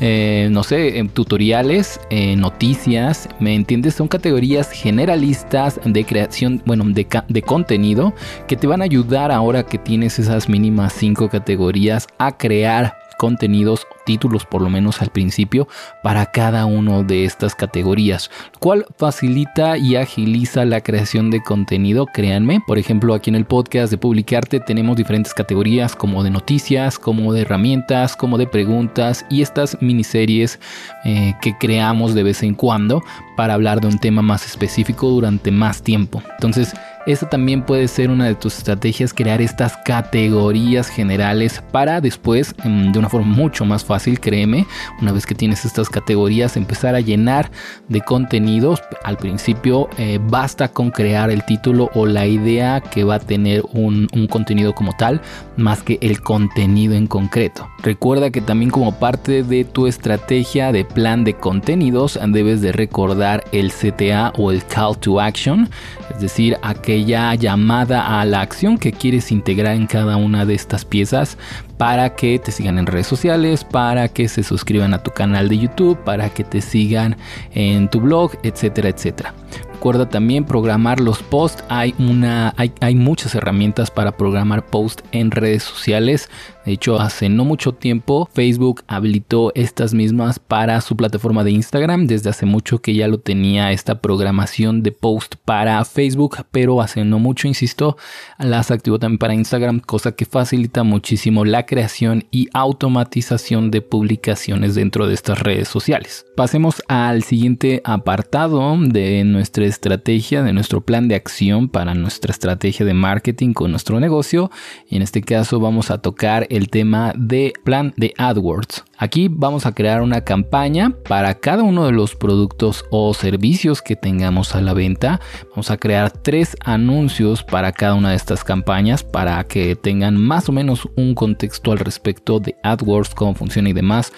eh, 0.00 0.48
no 0.50 0.62
sé, 0.62 1.08
tutoriales, 1.12 2.00
noticias, 2.36 3.28
¿me 3.38 3.54
entiendes? 3.54 3.94
Son 3.94 4.08
categorías 4.08 4.70
generalistas 4.70 5.80
de 5.84 6.04
creación, 6.04 6.62
bueno, 6.64 6.84
de, 6.86 7.06
de 7.28 7.42
contenido 7.42 8.14
que 8.46 8.56
te 8.56 8.66
van 8.66 8.80
a 8.80 8.84
ayudar 8.84 9.30
ahora 9.30 9.64
que 9.64 9.78
tienes 9.78 10.18
esas 10.18 10.48
mínimas 10.48 10.94
cinco 10.94 11.28
categorías 11.28 12.06
a 12.18 12.36
crear 12.36 12.99
contenidos, 13.20 13.86
títulos 14.06 14.46
por 14.46 14.62
lo 14.62 14.70
menos 14.70 15.02
al 15.02 15.10
principio, 15.10 15.68
para 16.02 16.24
cada 16.24 16.64
una 16.64 17.02
de 17.02 17.26
estas 17.26 17.54
categorías, 17.54 18.30
cual 18.60 18.86
facilita 18.96 19.76
y 19.76 19.96
agiliza 19.96 20.64
la 20.64 20.80
creación 20.80 21.30
de 21.30 21.42
contenido, 21.42 22.06
créanme. 22.06 22.62
Por 22.66 22.78
ejemplo, 22.78 23.12
aquí 23.12 23.28
en 23.28 23.36
el 23.36 23.44
podcast 23.44 23.90
de 23.90 23.98
Publicarte 23.98 24.58
tenemos 24.58 24.96
diferentes 24.96 25.34
categorías 25.34 25.94
como 25.94 26.24
de 26.24 26.30
noticias, 26.30 26.98
como 26.98 27.34
de 27.34 27.42
herramientas, 27.42 28.16
como 28.16 28.38
de 28.38 28.46
preguntas 28.46 29.26
y 29.28 29.42
estas 29.42 29.76
miniseries 29.82 30.58
eh, 31.04 31.34
que 31.42 31.58
creamos 31.58 32.14
de 32.14 32.22
vez 32.22 32.42
en 32.42 32.54
cuando 32.54 33.02
para 33.36 33.52
hablar 33.52 33.82
de 33.82 33.88
un 33.88 33.98
tema 33.98 34.22
más 34.22 34.46
específico 34.46 35.10
durante 35.10 35.50
más 35.50 35.82
tiempo. 35.82 36.22
Entonces, 36.36 36.72
esta 37.06 37.28
también 37.28 37.62
puede 37.62 37.88
ser 37.88 38.10
una 38.10 38.26
de 38.26 38.34
tus 38.34 38.58
estrategias, 38.58 39.12
crear 39.12 39.40
estas 39.40 39.76
categorías 39.84 40.88
generales 40.88 41.62
para 41.72 42.00
después, 42.00 42.54
mm, 42.64 42.92
de 42.92 42.98
una 42.98 43.08
forma 43.08 43.26
mucho 43.26 43.64
más 43.64 43.84
fácil, 43.84 44.20
créeme, 44.20 44.66
una 45.00 45.12
vez 45.12 45.26
que 45.26 45.34
tienes 45.34 45.64
estas 45.64 45.88
categorías, 45.88 46.56
empezar 46.56 46.94
a 46.94 47.00
llenar 47.00 47.50
de 47.88 48.00
contenidos. 48.00 48.82
Al 49.04 49.16
principio 49.16 49.88
eh, 49.98 50.18
basta 50.22 50.68
con 50.68 50.90
crear 50.90 51.30
el 51.30 51.44
título 51.44 51.90
o 51.94 52.06
la 52.06 52.26
idea 52.26 52.80
que 52.80 53.04
va 53.04 53.16
a 53.16 53.20
tener 53.20 53.62
un, 53.72 54.08
un 54.12 54.26
contenido 54.26 54.74
como 54.74 54.92
tal, 54.96 55.20
más 55.56 55.82
que 55.82 55.98
el 56.00 56.20
contenido 56.20 56.94
en 56.94 57.06
concreto. 57.06 57.68
Recuerda 57.82 58.30
que 58.30 58.40
también 58.40 58.70
como 58.70 58.98
parte 58.98 59.42
de 59.42 59.64
tu 59.64 59.86
estrategia 59.86 60.72
de 60.72 60.84
plan 60.84 61.24
de 61.24 61.34
contenidos, 61.34 62.18
debes 62.28 62.60
de 62.60 62.72
recordar 62.72 63.44
el 63.52 63.72
CTA 63.72 64.32
o 64.36 64.50
el 64.50 64.64
Call 64.64 64.98
to 64.98 65.20
Action, 65.20 65.68
es 66.14 66.20
decir, 66.20 66.56
aquella 67.00 67.34
llamada 67.34 68.20
a 68.20 68.24
la 68.26 68.42
acción 68.42 68.76
que 68.76 68.92
quieres 68.92 69.32
integrar 69.32 69.74
en 69.74 69.86
cada 69.86 70.16
una 70.16 70.44
de 70.44 70.54
estas 70.54 70.84
piezas 70.84 71.38
para 71.78 72.14
que 72.14 72.38
te 72.38 72.52
sigan 72.52 72.78
en 72.78 72.84
redes 72.84 73.06
sociales, 73.06 73.64
para 73.64 74.08
que 74.08 74.28
se 74.28 74.42
suscriban 74.42 74.92
a 74.92 75.02
tu 75.02 75.10
canal 75.10 75.48
de 75.48 75.56
YouTube, 75.56 75.98
para 76.04 76.28
que 76.28 76.44
te 76.44 76.60
sigan 76.60 77.16
en 77.54 77.88
tu 77.88 78.00
blog, 78.00 78.32
etcétera, 78.42 78.90
etcétera. 78.90 79.32
Recuerda 79.72 80.10
también 80.10 80.44
programar 80.44 81.00
los 81.00 81.22
posts. 81.22 81.64
Hay, 81.70 81.94
una, 81.98 82.52
hay, 82.58 82.70
hay 82.82 82.94
muchas 82.94 83.34
herramientas 83.34 83.90
para 83.90 84.12
programar 84.12 84.66
posts 84.66 85.02
en 85.12 85.30
redes 85.30 85.62
sociales. 85.62 86.28
De 86.70 86.74
hecho, 86.74 87.00
hace 87.00 87.28
no 87.28 87.44
mucho 87.44 87.72
tiempo 87.72 88.28
Facebook 88.32 88.84
habilitó 88.86 89.50
estas 89.56 89.92
mismas 89.92 90.38
para 90.38 90.80
su 90.80 90.94
plataforma 90.94 91.42
de 91.42 91.50
Instagram. 91.50 92.06
Desde 92.06 92.30
hace 92.30 92.46
mucho 92.46 92.80
que 92.80 92.94
ya 92.94 93.08
lo 93.08 93.18
tenía 93.18 93.72
esta 93.72 94.00
programación 94.00 94.84
de 94.84 94.92
post 94.92 95.34
para 95.44 95.84
Facebook, 95.84 96.36
pero 96.52 96.80
hace 96.80 97.04
no 97.04 97.18
mucho, 97.18 97.48
insisto, 97.48 97.96
las 98.38 98.70
activó 98.70 99.00
también 99.00 99.18
para 99.18 99.34
Instagram, 99.34 99.80
cosa 99.80 100.12
que 100.12 100.26
facilita 100.26 100.84
muchísimo 100.84 101.44
la 101.44 101.66
creación 101.66 102.26
y 102.30 102.46
automatización 102.52 103.72
de 103.72 103.82
publicaciones 103.82 104.76
dentro 104.76 105.08
de 105.08 105.14
estas 105.14 105.40
redes 105.40 105.66
sociales. 105.66 106.24
Pasemos 106.36 106.84
al 106.86 107.24
siguiente 107.24 107.82
apartado 107.82 108.76
de 108.78 109.24
nuestra 109.24 109.66
estrategia, 109.66 110.44
de 110.44 110.52
nuestro 110.52 110.82
plan 110.82 111.08
de 111.08 111.16
acción 111.16 111.68
para 111.68 111.94
nuestra 111.94 112.30
estrategia 112.30 112.86
de 112.86 112.94
marketing 112.94 113.54
con 113.54 113.72
nuestro 113.72 113.98
negocio. 113.98 114.52
Y 114.88 114.94
en 114.94 115.02
este 115.02 115.22
caso 115.22 115.58
vamos 115.58 115.90
a 115.90 115.98
tocar 115.98 116.46
el 116.48 116.59
tema 116.68 117.12
de 117.16 117.52
plan 117.64 117.94
de 117.96 118.12
AdWords. 118.18 118.84
Aquí 118.98 119.28
vamos 119.30 119.64
a 119.64 119.72
crear 119.72 120.02
una 120.02 120.24
campaña 120.24 120.94
para 121.08 121.34
cada 121.34 121.62
uno 121.62 121.86
de 121.86 121.92
los 121.92 122.14
productos 122.14 122.84
o 122.90 123.14
servicios 123.14 123.80
que 123.80 123.96
tengamos 123.96 124.54
a 124.54 124.60
la 124.60 124.74
venta. 124.74 125.20
Vamos 125.50 125.70
a 125.70 125.78
crear 125.78 126.10
tres 126.10 126.56
anuncios 126.64 127.42
para 127.42 127.72
cada 127.72 127.94
una 127.94 128.10
de 128.10 128.16
estas 128.16 128.44
campañas 128.44 129.02
para 129.02 129.42
que 129.44 129.74
tengan 129.74 130.16
más 130.16 130.50
o 130.50 130.52
menos 130.52 130.86
un 130.96 131.14
contexto 131.14 131.72
al 131.72 131.78
respecto 131.78 132.40
de 132.40 132.56
AdWords, 132.62 133.14
cómo 133.14 133.34
funciona 133.34 133.70
y 133.70 133.72
demás. 133.72 134.12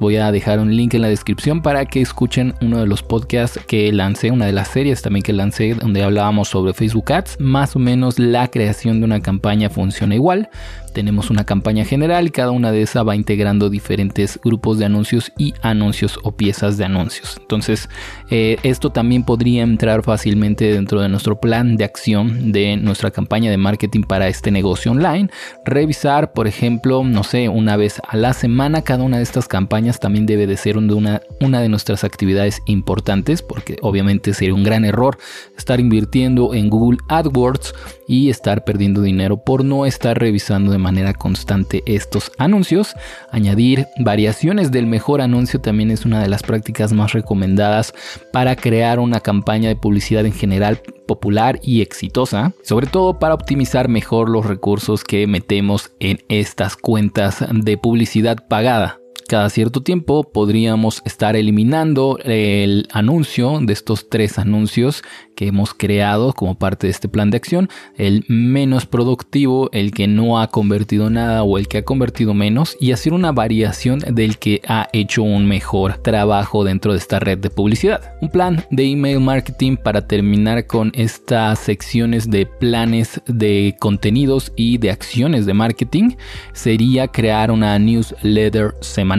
Voy 0.00 0.16
a 0.16 0.30
dejar 0.30 0.60
un 0.60 0.76
link 0.76 0.94
en 0.94 1.02
la 1.02 1.08
descripción 1.08 1.60
para 1.60 1.84
que 1.86 2.00
escuchen 2.00 2.54
uno 2.60 2.78
de 2.78 2.86
los 2.86 3.02
podcasts 3.02 3.58
que 3.66 3.92
lancé, 3.92 4.30
una 4.30 4.46
de 4.46 4.52
las 4.52 4.68
series 4.68 5.02
también 5.02 5.24
que 5.24 5.32
lancé 5.32 5.74
donde 5.74 6.04
hablábamos 6.04 6.48
sobre 6.48 6.72
Facebook 6.72 7.12
Ads. 7.12 7.40
Más 7.40 7.74
o 7.74 7.80
menos 7.80 8.18
la 8.18 8.48
creación 8.48 9.00
de 9.00 9.06
una 9.06 9.20
campaña 9.20 9.70
funciona 9.70 10.14
igual. 10.14 10.50
Tenemos 10.92 11.30
una 11.30 11.44
campaña 11.44 11.84
general 11.84 12.26
y 12.26 12.30
cada 12.30 12.50
una 12.50 12.72
de 12.72 12.82
esas 12.82 13.06
va 13.06 13.14
integrando 13.14 13.70
diferentes 13.70 14.38
grupos 14.42 14.78
de 14.78 14.86
anuncios 14.86 15.32
y 15.38 15.54
anuncios 15.62 16.18
o 16.22 16.32
piezas 16.32 16.76
de 16.76 16.84
anuncios. 16.84 17.36
Entonces, 17.40 17.88
eh, 18.30 18.56
esto 18.62 18.90
también 18.90 19.24
podría 19.24 19.62
entrar 19.62 20.02
fácilmente 20.02 20.72
dentro 20.72 21.00
de 21.00 21.08
nuestro 21.08 21.40
plan 21.40 21.76
de 21.76 21.84
acción 21.84 22.52
de 22.52 22.76
nuestra 22.76 23.10
campaña 23.10 23.50
de 23.50 23.56
marketing 23.56 24.02
para 24.02 24.28
este 24.28 24.50
negocio 24.50 24.90
online. 24.90 25.30
Revisar, 25.64 26.32
por 26.32 26.46
ejemplo, 26.46 27.04
no 27.04 27.22
sé, 27.22 27.48
una 27.48 27.76
vez 27.76 28.00
a 28.08 28.16
la 28.16 28.32
semana 28.32 28.82
cada 28.82 29.04
una 29.04 29.18
de 29.18 29.22
estas 29.22 29.46
campañas 29.46 29.87
también 29.92 30.26
debe 30.26 30.46
de 30.46 30.56
ser 30.56 30.76
una, 30.76 31.20
de 31.40 31.68
nuestras 31.68 32.04
actividades 32.04 32.60
importantes 32.66 33.42
porque 33.42 33.78
obviamente 33.82 34.34
sería 34.34 34.54
un 34.54 34.64
gran 34.64 34.84
error 34.84 35.18
estar 35.56 35.80
invirtiendo 35.80 36.54
en 36.54 36.68
Google 36.68 36.98
AdWords 37.08 37.74
y 38.06 38.30
estar 38.30 38.64
perdiendo 38.64 39.02
dinero 39.02 39.38
por 39.44 39.64
no 39.64 39.86
estar 39.86 40.18
revisando 40.18 40.70
de 40.70 40.78
manera 40.78 41.14
constante 41.14 41.82
estos 41.86 42.32
anuncios. 42.38 42.94
Añadir 43.30 43.86
variaciones 43.98 44.70
del 44.70 44.86
mejor 44.86 45.20
anuncio 45.20 45.60
también 45.60 45.90
es 45.90 46.04
una 46.04 46.22
de 46.22 46.28
las 46.28 46.42
prácticas 46.42 46.92
más 46.92 47.12
recomendadas 47.12 47.94
para 48.32 48.56
crear 48.56 48.98
una 48.98 49.20
campaña 49.20 49.68
de 49.68 49.76
publicidad 49.76 50.26
en 50.26 50.32
general 50.32 50.80
popular 51.06 51.58
y 51.62 51.80
exitosa, 51.80 52.52
sobre 52.62 52.86
todo 52.86 53.18
para 53.18 53.34
optimizar 53.34 53.88
mejor 53.88 54.28
los 54.28 54.46
recursos 54.46 55.04
que 55.04 55.26
metemos 55.26 55.90
en 55.98 56.20
estas 56.28 56.76
cuentas 56.76 57.44
de 57.50 57.76
publicidad 57.76 58.46
pagada. 58.48 59.00
Cada 59.28 59.50
cierto 59.50 59.82
tiempo 59.82 60.24
podríamos 60.24 61.02
estar 61.04 61.36
eliminando 61.36 62.18
el 62.24 62.88
anuncio 62.92 63.60
de 63.60 63.74
estos 63.74 64.08
tres 64.08 64.38
anuncios 64.38 65.02
que 65.36 65.48
hemos 65.48 65.74
creado 65.74 66.32
como 66.32 66.58
parte 66.58 66.86
de 66.86 66.92
este 66.92 67.08
plan 67.10 67.30
de 67.30 67.36
acción, 67.36 67.68
el 67.98 68.24
menos 68.26 68.86
productivo, 68.86 69.68
el 69.72 69.92
que 69.92 70.08
no 70.08 70.40
ha 70.40 70.48
convertido 70.48 71.10
nada 71.10 71.42
o 71.42 71.58
el 71.58 71.68
que 71.68 71.78
ha 71.78 71.84
convertido 71.84 72.32
menos 72.32 72.74
y 72.80 72.92
hacer 72.92 73.12
una 73.12 73.30
variación 73.30 73.98
del 73.98 74.38
que 74.38 74.62
ha 74.66 74.88
hecho 74.94 75.22
un 75.22 75.46
mejor 75.46 75.98
trabajo 75.98 76.64
dentro 76.64 76.92
de 76.92 76.98
esta 76.98 77.20
red 77.20 77.36
de 77.36 77.50
publicidad. 77.50 78.14
Un 78.22 78.30
plan 78.30 78.64
de 78.70 78.84
email 78.84 79.20
marketing 79.20 79.76
para 79.76 80.08
terminar 80.08 80.66
con 80.66 80.90
estas 80.94 81.58
secciones 81.58 82.30
de 82.30 82.46
planes 82.46 83.20
de 83.26 83.76
contenidos 83.78 84.54
y 84.56 84.78
de 84.78 84.90
acciones 84.90 85.44
de 85.44 85.52
marketing 85.52 86.12
sería 86.54 87.08
crear 87.08 87.50
una 87.50 87.78
newsletter 87.78 88.74
semanal 88.80 89.17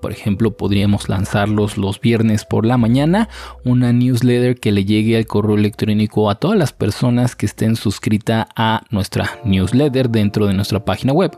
por 0.00 0.12
ejemplo, 0.12 0.56
podríamos 0.56 1.08
lanzarlos 1.08 1.78
los 1.78 2.00
viernes 2.00 2.44
por 2.44 2.66
la 2.66 2.76
mañana, 2.76 3.28
una 3.64 3.92
newsletter 3.92 4.54
que 4.54 4.70
le 4.70 4.84
llegue 4.84 5.16
al 5.16 5.26
correo 5.26 5.56
electrónico 5.56 6.30
a 6.30 6.36
todas 6.36 6.58
las 6.58 6.72
personas 6.72 7.34
que 7.34 7.46
estén 7.46 7.76
suscritas 7.76 8.46
a 8.54 8.82
nuestra 8.90 9.40
newsletter 9.44 10.10
dentro 10.10 10.46
de 10.46 10.54
nuestra 10.54 10.84
página 10.84 11.12
web. 11.12 11.36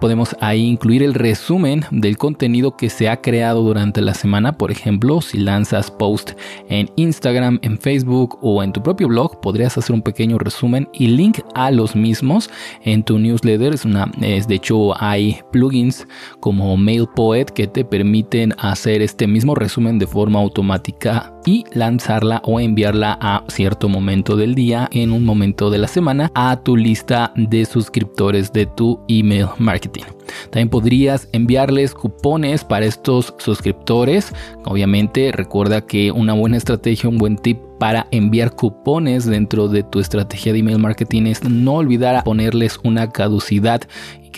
Podemos 0.00 0.36
ahí 0.40 0.64
incluir 0.64 1.02
el 1.02 1.14
resumen 1.14 1.84
del 1.90 2.16
contenido 2.16 2.76
que 2.76 2.88
se 2.88 3.08
ha 3.08 3.20
creado 3.20 3.62
durante 3.62 4.00
la 4.00 4.14
semana. 4.14 4.52
Por 4.52 4.70
ejemplo, 4.70 5.20
si 5.20 5.38
lanzas 5.38 5.90
post 5.90 6.32
en 6.68 6.88
Instagram, 6.96 7.58
en 7.62 7.78
Facebook 7.78 8.38
o 8.40 8.62
en 8.62 8.72
tu 8.72 8.82
propio 8.82 9.08
blog, 9.08 9.40
podrías 9.40 9.76
hacer 9.76 9.94
un 9.94 10.02
pequeño 10.02 10.38
resumen 10.38 10.88
y 10.92 11.08
link 11.08 11.40
a 11.54 11.70
los 11.70 11.96
mismos 11.96 12.48
en 12.84 13.02
tu 13.02 13.18
newsletter. 13.18 13.74
Es 13.74 13.84
una, 13.84 14.10
es, 14.20 14.46
de 14.46 14.54
hecho, 14.54 15.00
hay 15.02 15.38
plugins 15.50 16.06
como 16.40 16.76
MailPoet 16.76 17.46
que 17.46 17.66
te 17.66 17.84
permiten 17.84 18.54
hacer 18.58 19.02
este 19.02 19.26
mismo 19.26 19.54
resumen 19.54 19.98
de 19.98 20.06
forma 20.06 20.38
automática 20.38 21.32
y 21.48 21.64
lanzarla 21.72 22.42
o 22.44 22.60
enviarla 22.60 23.16
a 23.22 23.42
cierto 23.48 23.88
momento 23.88 24.36
del 24.36 24.54
día 24.54 24.86
en 24.92 25.12
un 25.12 25.24
momento 25.24 25.70
de 25.70 25.78
la 25.78 25.88
semana 25.88 26.30
a 26.34 26.62
tu 26.62 26.76
lista 26.76 27.32
de 27.36 27.64
suscriptores 27.64 28.52
de 28.52 28.66
tu 28.66 29.00
email 29.08 29.46
marketing. 29.56 30.02
También 30.50 30.68
podrías 30.68 31.26
enviarles 31.32 31.94
cupones 31.94 32.64
para 32.64 32.84
estos 32.84 33.34
suscriptores. 33.38 34.34
Obviamente 34.66 35.32
recuerda 35.32 35.86
que 35.86 36.12
una 36.12 36.34
buena 36.34 36.58
estrategia, 36.58 37.08
un 37.08 37.16
buen 37.16 37.38
tip 37.38 37.56
para 37.78 38.08
enviar 38.10 38.54
cupones 38.54 39.24
dentro 39.24 39.68
de 39.68 39.84
tu 39.84 40.00
estrategia 40.00 40.52
de 40.52 40.58
email 40.58 40.78
marketing 40.78 41.28
es 41.28 41.42
no 41.44 41.76
olvidar 41.76 42.24
ponerles 42.24 42.78
una 42.84 43.08
caducidad 43.08 43.80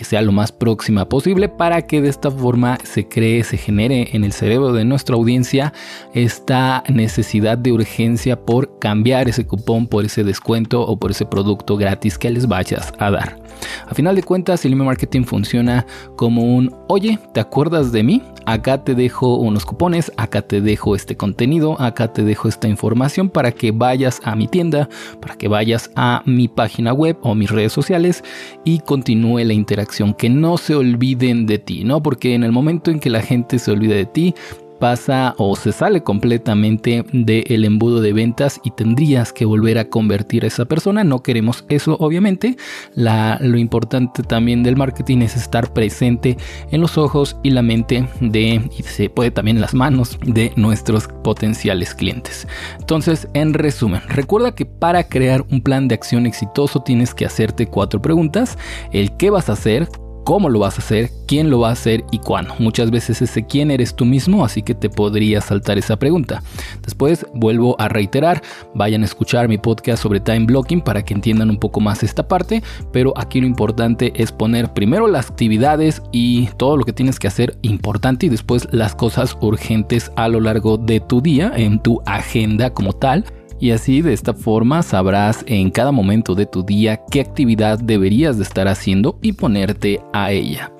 que 0.01 0.05
sea 0.05 0.23
lo 0.23 0.31
más 0.31 0.51
próxima 0.51 1.07
posible 1.07 1.47
para 1.47 1.83
que 1.83 2.01
de 2.01 2.09
esta 2.09 2.31
forma 2.31 2.79
se 2.83 3.07
cree, 3.07 3.43
se 3.43 3.55
genere 3.55 4.09
en 4.13 4.23
el 4.23 4.31
cerebro 4.31 4.73
de 4.73 4.83
nuestra 4.83 5.15
audiencia 5.15 5.73
esta 6.15 6.83
necesidad 6.89 7.55
de 7.55 7.71
urgencia 7.71 8.35
por 8.35 8.79
cambiar 8.79 9.29
ese 9.29 9.45
cupón 9.45 9.85
por 9.85 10.03
ese 10.03 10.23
descuento 10.23 10.81
o 10.81 10.97
por 10.97 11.11
ese 11.11 11.27
producto 11.27 11.77
gratis 11.77 12.17
que 12.17 12.31
les 12.31 12.47
vayas 12.47 12.91
a 12.97 13.11
dar. 13.11 13.40
A 13.87 13.93
final 13.93 14.15
de 14.15 14.23
cuentas, 14.23 14.65
el 14.65 14.73
email 14.73 14.87
marketing 14.87 15.23
funciona 15.23 15.85
como 16.15 16.43
un, 16.43 16.75
oye, 16.87 17.19
¿te 17.33 17.39
acuerdas 17.39 17.91
de 17.91 18.03
mí? 18.03 18.21
Acá 18.45 18.83
te 18.83 18.95
dejo 18.95 19.35
unos 19.35 19.65
cupones, 19.65 20.11
acá 20.17 20.41
te 20.41 20.61
dejo 20.61 20.95
este 20.95 21.15
contenido, 21.15 21.79
acá 21.79 22.11
te 22.11 22.23
dejo 22.23 22.47
esta 22.47 22.67
información 22.67 23.29
para 23.29 23.51
que 23.51 23.71
vayas 23.71 24.19
a 24.23 24.35
mi 24.35 24.47
tienda, 24.47 24.89
para 25.19 25.35
que 25.35 25.47
vayas 25.47 25.91
a 25.95 26.23
mi 26.25 26.47
página 26.47 26.93
web 26.93 27.17
o 27.21 27.35
mis 27.35 27.51
redes 27.51 27.73
sociales 27.73 28.23
y 28.63 28.79
continúe 28.79 29.39
la 29.39 29.53
interacción, 29.53 30.13
que 30.13 30.29
no 30.29 30.57
se 30.57 30.75
olviden 30.75 31.45
de 31.45 31.59
ti, 31.59 31.83
¿no? 31.83 32.01
Porque 32.01 32.33
en 32.33 32.43
el 32.43 32.51
momento 32.51 32.91
en 32.91 32.99
que 32.99 33.09
la 33.09 33.21
gente 33.21 33.59
se 33.59 33.71
olvida 33.71 33.95
de 33.95 34.05
ti, 34.05 34.33
pasa 34.81 35.35
o 35.37 35.55
se 35.55 35.71
sale 35.71 36.01
completamente 36.01 37.05
del 37.13 37.63
embudo 37.65 38.01
de 38.01 38.13
ventas 38.13 38.59
y 38.63 38.71
tendrías 38.71 39.31
que 39.31 39.45
volver 39.45 39.77
a 39.77 39.87
convertir 39.87 40.43
a 40.43 40.47
esa 40.47 40.65
persona. 40.65 41.03
No 41.03 41.21
queremos 41.21 41.63
eso, 41.69 41.95
obviamente. 41.99 42.57
lo 42.95 43.57
importante 43.57 44.23
también 44.23 44.63
del 44.63 44.75
marketing 44.75 45.19
es 45.19 45.37
estar 45.37 45.71
presente 45.71 46.35
en 46.71 46.81
los 46.81 46.97
ojos 46.97 47.37
y 47.43 47.51
la 47.51 47.61
mente 47.61 48.07
de, 48.19 48.69
y 48.77 48.83
se 48.83 49.09
puede 49.09 49.29
también 49.29 49.61
las 49.61 49.75
manos 49.75 50.17
de 50.25 50.51
nuestros 50.55 51.07
potenciales 51.23 51.93
clientes. 51.93 52.47
Entonces, 52.79 53.27
en 53.35 53.53
resumen, 53.53 54.01
recuerda 54.07 54.55
que 54.55 54.65
para 54.65 55.07
crear 55.07 55.45
un 55.51 55.61
plan 55.61 55.87
de 55.87 55.95
acción 55.95 56.25
exitoso 56.25 56.81
tienes 56.81 57.13
que 57.13 57.25
hacerte 57.25 57.67
cuatro 57.67 58.01
preguntas. 58.01 58.57
El 58.91 59.15
qué 59.15 59.29
vas 59.29 59.47
a 59.49 59.53
hacer, 59.53 59.87
cómo 60.23 60.49
lo 60.49 60.59
vas 60.59 60.77
a 60.77 60.81
hacer, 60.81 61.09
quién 61.27 61.49
lo 61.49 61.59
va 61.59 61.69
a 61.69 61.73
hacer 61.73 62.03
y 62.11 62.19
cuándo. 62.19 62.53
Muchas 62.59 62.91
veces 62.91 63.21
ese 63.21 63.45
quién 63.45 63.71
eres 63.71 63.95
tú 63.95 64.05
mismo, 64.05 64.43
así 64.43 64.61
que 64.61 64.75
te 64.75 64.89
podría 64.89 65.41
saltar 65.41 65.77
esa 65.77 65.97
pregunta. 65.97 66.41
Después 66.83 67.25
vuelvo 67.33 67.75
a 67.79 67.87
reiterar, 67.87 68.41
vayan 68.73 69.01
a 69.01 69.05
escuchar 69.05 69.47
mi 69.47 69.57
podcast 69.57 70.03
sobre 70.03 70.19
time 70.19 70.45
blocking 70.45 70.81
para 70.81 71.03
que 71.03 71.13
entiendan 71.13 71.49
un 71.49 71.57
poco 71.57 71.79
más 71.79 72.03
esta 72.03 72.27
parte, 72.27 72.63
pero 72.91 73.13
aquí 73.17 73.41
lo 73.41 73.47
importante 73.47 74.11
es 74.15 74.31
poner 74.31 74.73
primero 74.73 75.07
las 75.07 75.29
actividades 75.29 76.01
y 76.11 76.47
todo 76.57 76.77
lo 76.77 76.83
que 76.83 76.93
tienes 76.93 77.19
que 77.19 77.27
hacer 77.27 77.57
importante 77.61 78.25
y 78.25 78.29
después 78.29 78.67
las 78.71 78.95
cosas 78.95 79.37
urgentes 79.41 80.11
a 80.15 80.27
lo 80.27 80.39
largo 80.39 80.77
de 80.77 80.99
tu 80.99 81.21
día 81.21 81.51
en 81.55 81.79
tu 81.79 82.01
agenda 82.05 82.71
como 82.71 82.93
tal 82.93 83.25
y 83.61 83.71
así 83.71 84.01
de 84.01 84.11
esta 84.11 84.33
forma 84.33 84.81
sabrás 84.81 85.45
en 85.47 85.69
cada 85.69 85.93
momento 85.93 86.35
de 86.35 86.47
tu 86.47 86.63
día 86.63 86.99
qué 87.09 87.21
actividad 87.21 87.79
deberías 87.79 88.37
de 88.37 88.43
estar 88.43 88.67
haciendo 88.67 89.17
y 89.21 89.33
ponerte 89.33 90.01
a 90.11 90.31
ella. 90.31 90.71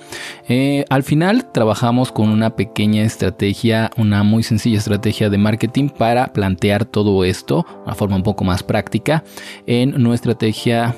Eh, 0.49 0.83
al 0.89 1.03
final 1.03 1.51
trabajamos 1.51 2.11
con 2.11 2.29
una 2.29 2.55
pequeña 2.55 3.03
estrategia, 3.03 3.91
una 3.95 4.23
muy 4.23 4.43
sencilla 4.43 4.79
estrategia 4.79 5.29
de 5.29 5.37
marketing 5.37 5.89
para 5.89 6.33
plantear 6.33 6.83
todo 6.83 7.23
esto, 7.23 7.65
una 7.85 7.95
forma 7.95 8.15
un 8.17 8.23
poco 8.23 8.43
más 8.43 8.63
práctica 8.63 9.23
en 9.67 9.91
nuestra 10.01 10.31
estrategia 10.31 10.95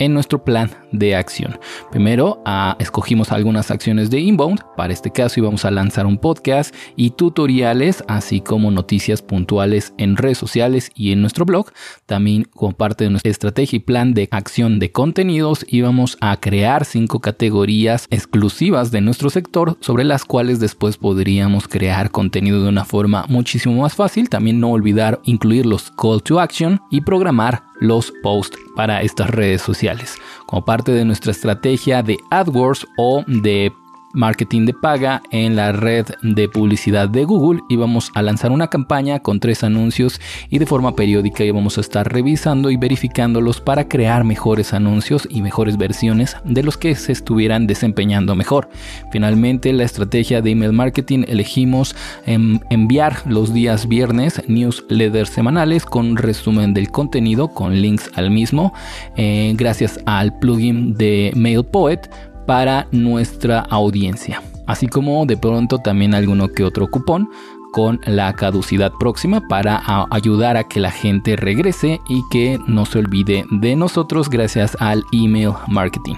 en 0.00 0.14
nuestro 0.14 0.42
plan 0.42 0.70
de 0.90 1.14
acción. 1.14 1.60
Primero, 1.92 2.42
ah, 2.44 2.76
escogimos 2.80 3.30
algunas 3.30 3.70
acciones 3.70 4.10
de 4.10 4.18
inbound. 4.18 4.60
Para 4.76 4.92
este 4.92 5.12
caso 5.12 5.38
íbamos 5.38 5.64
a 5.64 5.70
lanzar 5.70 6.06
un 6.06 6.18
podcast 6.18 6.74
y 6.96 7.10
tutoriales, 7.10 8.02
así 8.08 8.40
como 8.40 8.72
noticias 8.72 9.22
puntuales 9.22 9.94
en 9.98 10.16
redes 10.16 10.38
sociales 10.38 10.90
y 10.96 11.12
en 11.12 11.20
nuestro 11.20 11.44
blog. 11.44 11.70
También 12.06 12.44
como 12.44 12.72
parte 12.72 13.04
de 13.04 13.10
nuestra 13.10 13.30
estrategia 13.30 13.76
y 13.76 13.80
plan 13.80 14.14
de 14.14 14.28
acción 14.32 14.80
de 14.80 14.90
contenidos 14.90 15.64
íbamos 15.68 16.18
a 16.20 16.36
crear 16.38 16.84
cinco 16.84 17.20
categorías 17.20 18.06
exclusivas 18.10 18.90
de 18.90 19.02
nuestro 19.02 19.30
sector 19.30 19.76
sobre 19.80 20.04
las 20.04 20.24
cuales 20.24 20.58
después 20.58 20.96
podríamos 20.96 21.68
crear 21.68 22.10
contenido 22.10 22.62
de 22.62 22.68
una 22.70 22.84
forma 22.84 23.26
muchísimo 23.28 23.82
más 23.82 23.94
fácil. 23.94 24.28
También 24.28 24.60
no 24.60 24.70
olvidar 24.70 25.20
incluir 25.24 25.66
los 25.66 25.90
call 25.90 26.22
to 26.22 26.40
action 26.40 26.80
y 26.90 27.02
programar 27.02 27.69
los 27.80 28.12
posts 28.22 28.58
para 28.76 29.02
estas 29.02 29.30
redes 29.30 29.62
sociales. 29.62 30.16
Como 30.46 30.64
parte 30.64 30.92
de 30.92 31.04
nuestra 31.04 31.32
estrategia 31.32 32.02
de 32.02 32.18
AdWords 32.30 32.86
o 32.96 33.24
de 33.26 33.72
marketing 34.12 34.66
de 34.66 34.74
paga 34.74 35.22
en 35.30 35.56
la 35.56 35.72
red 35.72 36.06
de 36.22 36.48
publicidad 36.48 37.08
de 37.08 37.24
Google 37.24 37.60
y 37.68 37.76
vamos 37.76 38.10
a 38.14 38.22
lanzar 38.22 38.50
una 38.52 38.68
campaña 38.68 39.20
con 39.20 39.40
tres 39.40 39.64
anuncios 39.64 40.20
y 40.48 40.58
de 40.58 40.66
forma 40.66 40.96
periódica 40.96 41.44
íbamos 41.44 41.78
a 41.78 41.80
estar 41.80 42.12
revisando 42.12 42.70
y 42.70 42.76
verificándolos 42.76 43.60
para 43.60 43.88
crear 43.88 44.24
mejores 44.24 44.74
anuncios 44.74 45.26
y 45.30 45.42
mejores 45.42 45.76
versiones 45.76 46.36
de 46.44 46.62
los 46.62 46.76
que 46.76 46.94
se 46.94 47.12
estuvieran 47.12 47.66
desempeñando 47.66 48.34
mejor. 48.34 48.68
Finalmente 49.12 49.72
la 49.72 49.84
estrategia 49.84 50.42
de 50.42 50.50
email 50.50 50.72
marketing 50.72 51.24
elegimos 51.28 51.94
enviar 52.26 53.22
los 53.26 53.52
días 53.52 53.88
viernes 53.88 54.42
newsletters 54.48 55.30
semanales 55.30 55.84
con 55.84 56.16
resumen 56.16 56.74
del 56.74 56.90
contenido 56.90 57.48
con 57.48 57.80
links 57.80 58.10
al 58.14 58.30
mismo 58.30 58.72
eh, 59.16 59.52
gracias 59.56 60.00
al 60.06 60.38
plugin 60.38 60.94
de 60.94 61.32
MailPoet 61.34 62.08
para 62.50 62.88
nuestra 62.90 63.60
audiencia, 63.60 64.42
así 64.66 64.88
como 64.88 65.24
de 65.24 65.36
pronto 65.36 65.78
también 65.78 66.16
alguno 66.16 66.48
que 66.48 66.64
otro 66.64 66.90
cupón 66.90 67.30
con 67.72 68.00
la 68.06 68.32
caducidad 68.34 68.92
próxima 68.98 69.40
para 69.48 69.82
ayudar 70.10 70.56
a 70.56 70.64
que 70.64 70.80
la 70.80 70.90
gente 70.90 71.36
regrese 71.36 72.00
y 72.08 72.22
que 72.30 72.58
no 72.66 72.86
se 72.86 72.98
olvide 72.98 73.44
de 73.50 73.76
nosotros 73.76 74.28
gracias 74.28 74.76
al 74.80 75.04
email 75.12 75.52
marketing. 75.68 76.16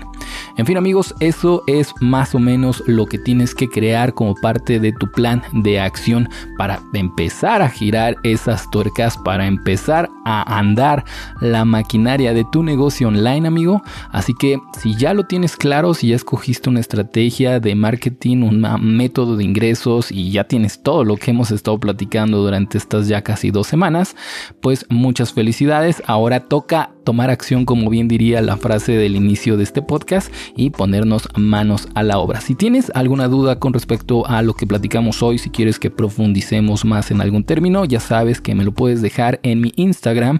En 0.56 0.66
fin 0.66 0.76
amigos, 0.76 1.14
eso 1.20 1.62
es 1.66 1.92
más 2.00 2.34
o 2.34 2.38
menos 2.38 2.82
lo 2.86 3.06
que 3.06 3.18
tienes 3.18 3.54
que 3.54 3.68
crear 3.68 4.14
como 4.14 4.34
parte 4.34 4.78
de 4.80 4.92
tu 4.92 5.10
plan 5.10 5.42
de 5.52 5.80
acción 5.80 6.28
para 6.56 6.80
empezar 6.92 7.62
a 7.62 7.68
girar 7.68 8.16
esas 8.22 8.70
tuercas, 8.70 9.16
para 9.18 9.46
empezar 9.46 10.10
a 10.24 10.58
andar 10.58 11.04
la 11.40 11.64
maquinaria 11.64 12.34
de 12.34 12.44
tu 12.52 12.62
negocio 12.62 13.08
online 13.08 13.48
amigo. 13.48 13.82
Así 14.10 14.34
que 14.34 14.60
si 14.78 14.94
ya 14.96 15.14
lo 15.14 15.24
tienes 15.24 15.56
claro, 15.56 15.94
si 15.94 16.08
ya 16.08 16.16
escogiste 16.16 16.70
una 16.70 16.80
estrategia 16.80 17.60
de 17.60 17.74
marketing, 17.74 18.42
un 18.42 18.96
método 18.96 19.36
de 19.36 19.44
ingresos 19.44 20.12
y 20.12 20.30
ya 20.30 20.44
tienes 20.44 20.82
todo 20.82 21.04
lo 21.04 21.16
que 21.16 21.30
hemos 21.42 21.50
estado 21.50 21.80
platicando 21.80 22.38
durante 22.38 22.78
estas 22.78 23.08
ya 23.08 23.22
casi 23.22 23.50
dos 23.50 23.66
semanas, 23.66 24.14
pues 24.60 24.86
muchas 24.88 25.32
felicidades. 25.32 26.00
Ahora 26.06 26.38
toca 26.38 26.92
tomar 27.02 27.30
acción, 27.30 27.64
como 27.64 27.90
bien 27.90 28.06
diría 28.06 28.40
la 28.42 28.56
frase 28.56 28.92
del 28.92 29.16
inicio 29.16 29.56
de 29.56 29.64
este 29.64 29.82
podcast, 29.82 30.32
y 30.54 30.70
ponernos 30.70 31.28
manos 31.34 31.88
a 31.96 32.04
la 32.04 32.20
obra. 32.20 32.40
Si 32.40 32.54
tienes 32.54 32.92
alguna 32.94 33.26
duda 33.26 33.58
con 33.58 33.72
respecto 33.72 34.24
a 34.24 34.40
lo 34.42 34.54
que 34.54 34.68
platicamos 34.68 35.20
hoy, 35.20 35.38
si 35.38 35.50
quieres 35.50 35.80
que 35.80 35.90
profundicemos 35.90 36.84
más 36.84 37.10
en 37.10 37.20
algún 37.20 37.42
término, 37.42 37.84
ya 37.86 37.98
sabes 37.98 38.40
que 38.40 38.54
me 38.54 38.62
lo 38.62 38.70
puedes 38.70 39.02
dejar 39.02 39.40
en 39.42 39.60
mi 39.60 39.72
Instagram 39.74 40.38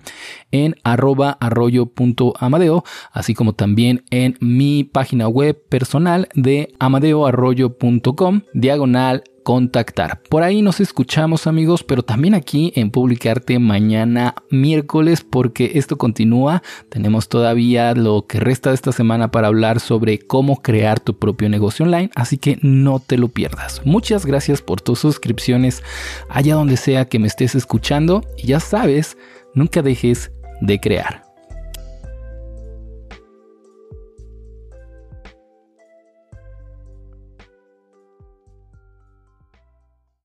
en 0.53 0.77
arroba 0.85 1.37
arroyo.amadeo, 1.41 2.85
así 3.11 3.35
como 3.35 3.55
también 3.55 4.05
en 4.11 4.37
mi 4.39 4.85
página 4.85 5.27
web 5.27 5.61
personal 5.69 6.29
de 6.37 6.73
amadeoarroyo.com, 6.79 8.43
diagonal 8.55 9.25
contactar. 9.43 10.23
Por 10.29 10.43
ahí 10.43 10.63
nos 10.63 10.81
escuchamos 10.81 11.47
amigos, 11.47 11.83
pero 11.83 12.03
también 12.03 12.35
aquí 12.35 12.73
en 12.77 12.91
Publicarte 12.91 13.59
mañana 13.59 14.35
miércoles 14.51 15.25
porque 15.29 15.73
esto 15.75 15.99
continúa. 15.99 16.63
Tenemos 16.89 17.29
todavía 17.29 17.95
lo 17.95 18.27
que 18.27 18.41
resta 18.41 18.71
de 18.71 18.75
esta 18.75 18.93
semana 18.93 19.31
para 19.31 19.49
hablar 19.49 19.81
sobre 19.81 20.19
cómo 20.19 20.63
crear 20.63 21.01
tu 21.01 21.19
propio 21.19 21.49
negocio 21.49 21.85
online, 21.85 22.11
así 22.15 22.39
que 22.39 22.59
no 22.63 23.01
te 23.01 23.19
lo 23.19 23.29
pierdas. 23.29 23.83
Muchas 23.85 24.27
gracias 24.27 24.63
por 24.63 24.81
tus 24.81 24.99
suscripciones 24.99 25.83
allá 26.29 26.55
donde 26.55 26.77
sea 26.77 27.07
que 27.07 27.19
me 27.19 27.29
estés 27.29 27.55
escuchando 27.55 28.23
y 28.37 28.49
ya 28.49 28.61
sabes, 28.61 29.17
nunca 29.55 29.83
dejes 29.83 30.31
de 30.61 30.81
crear. 30.81 31.32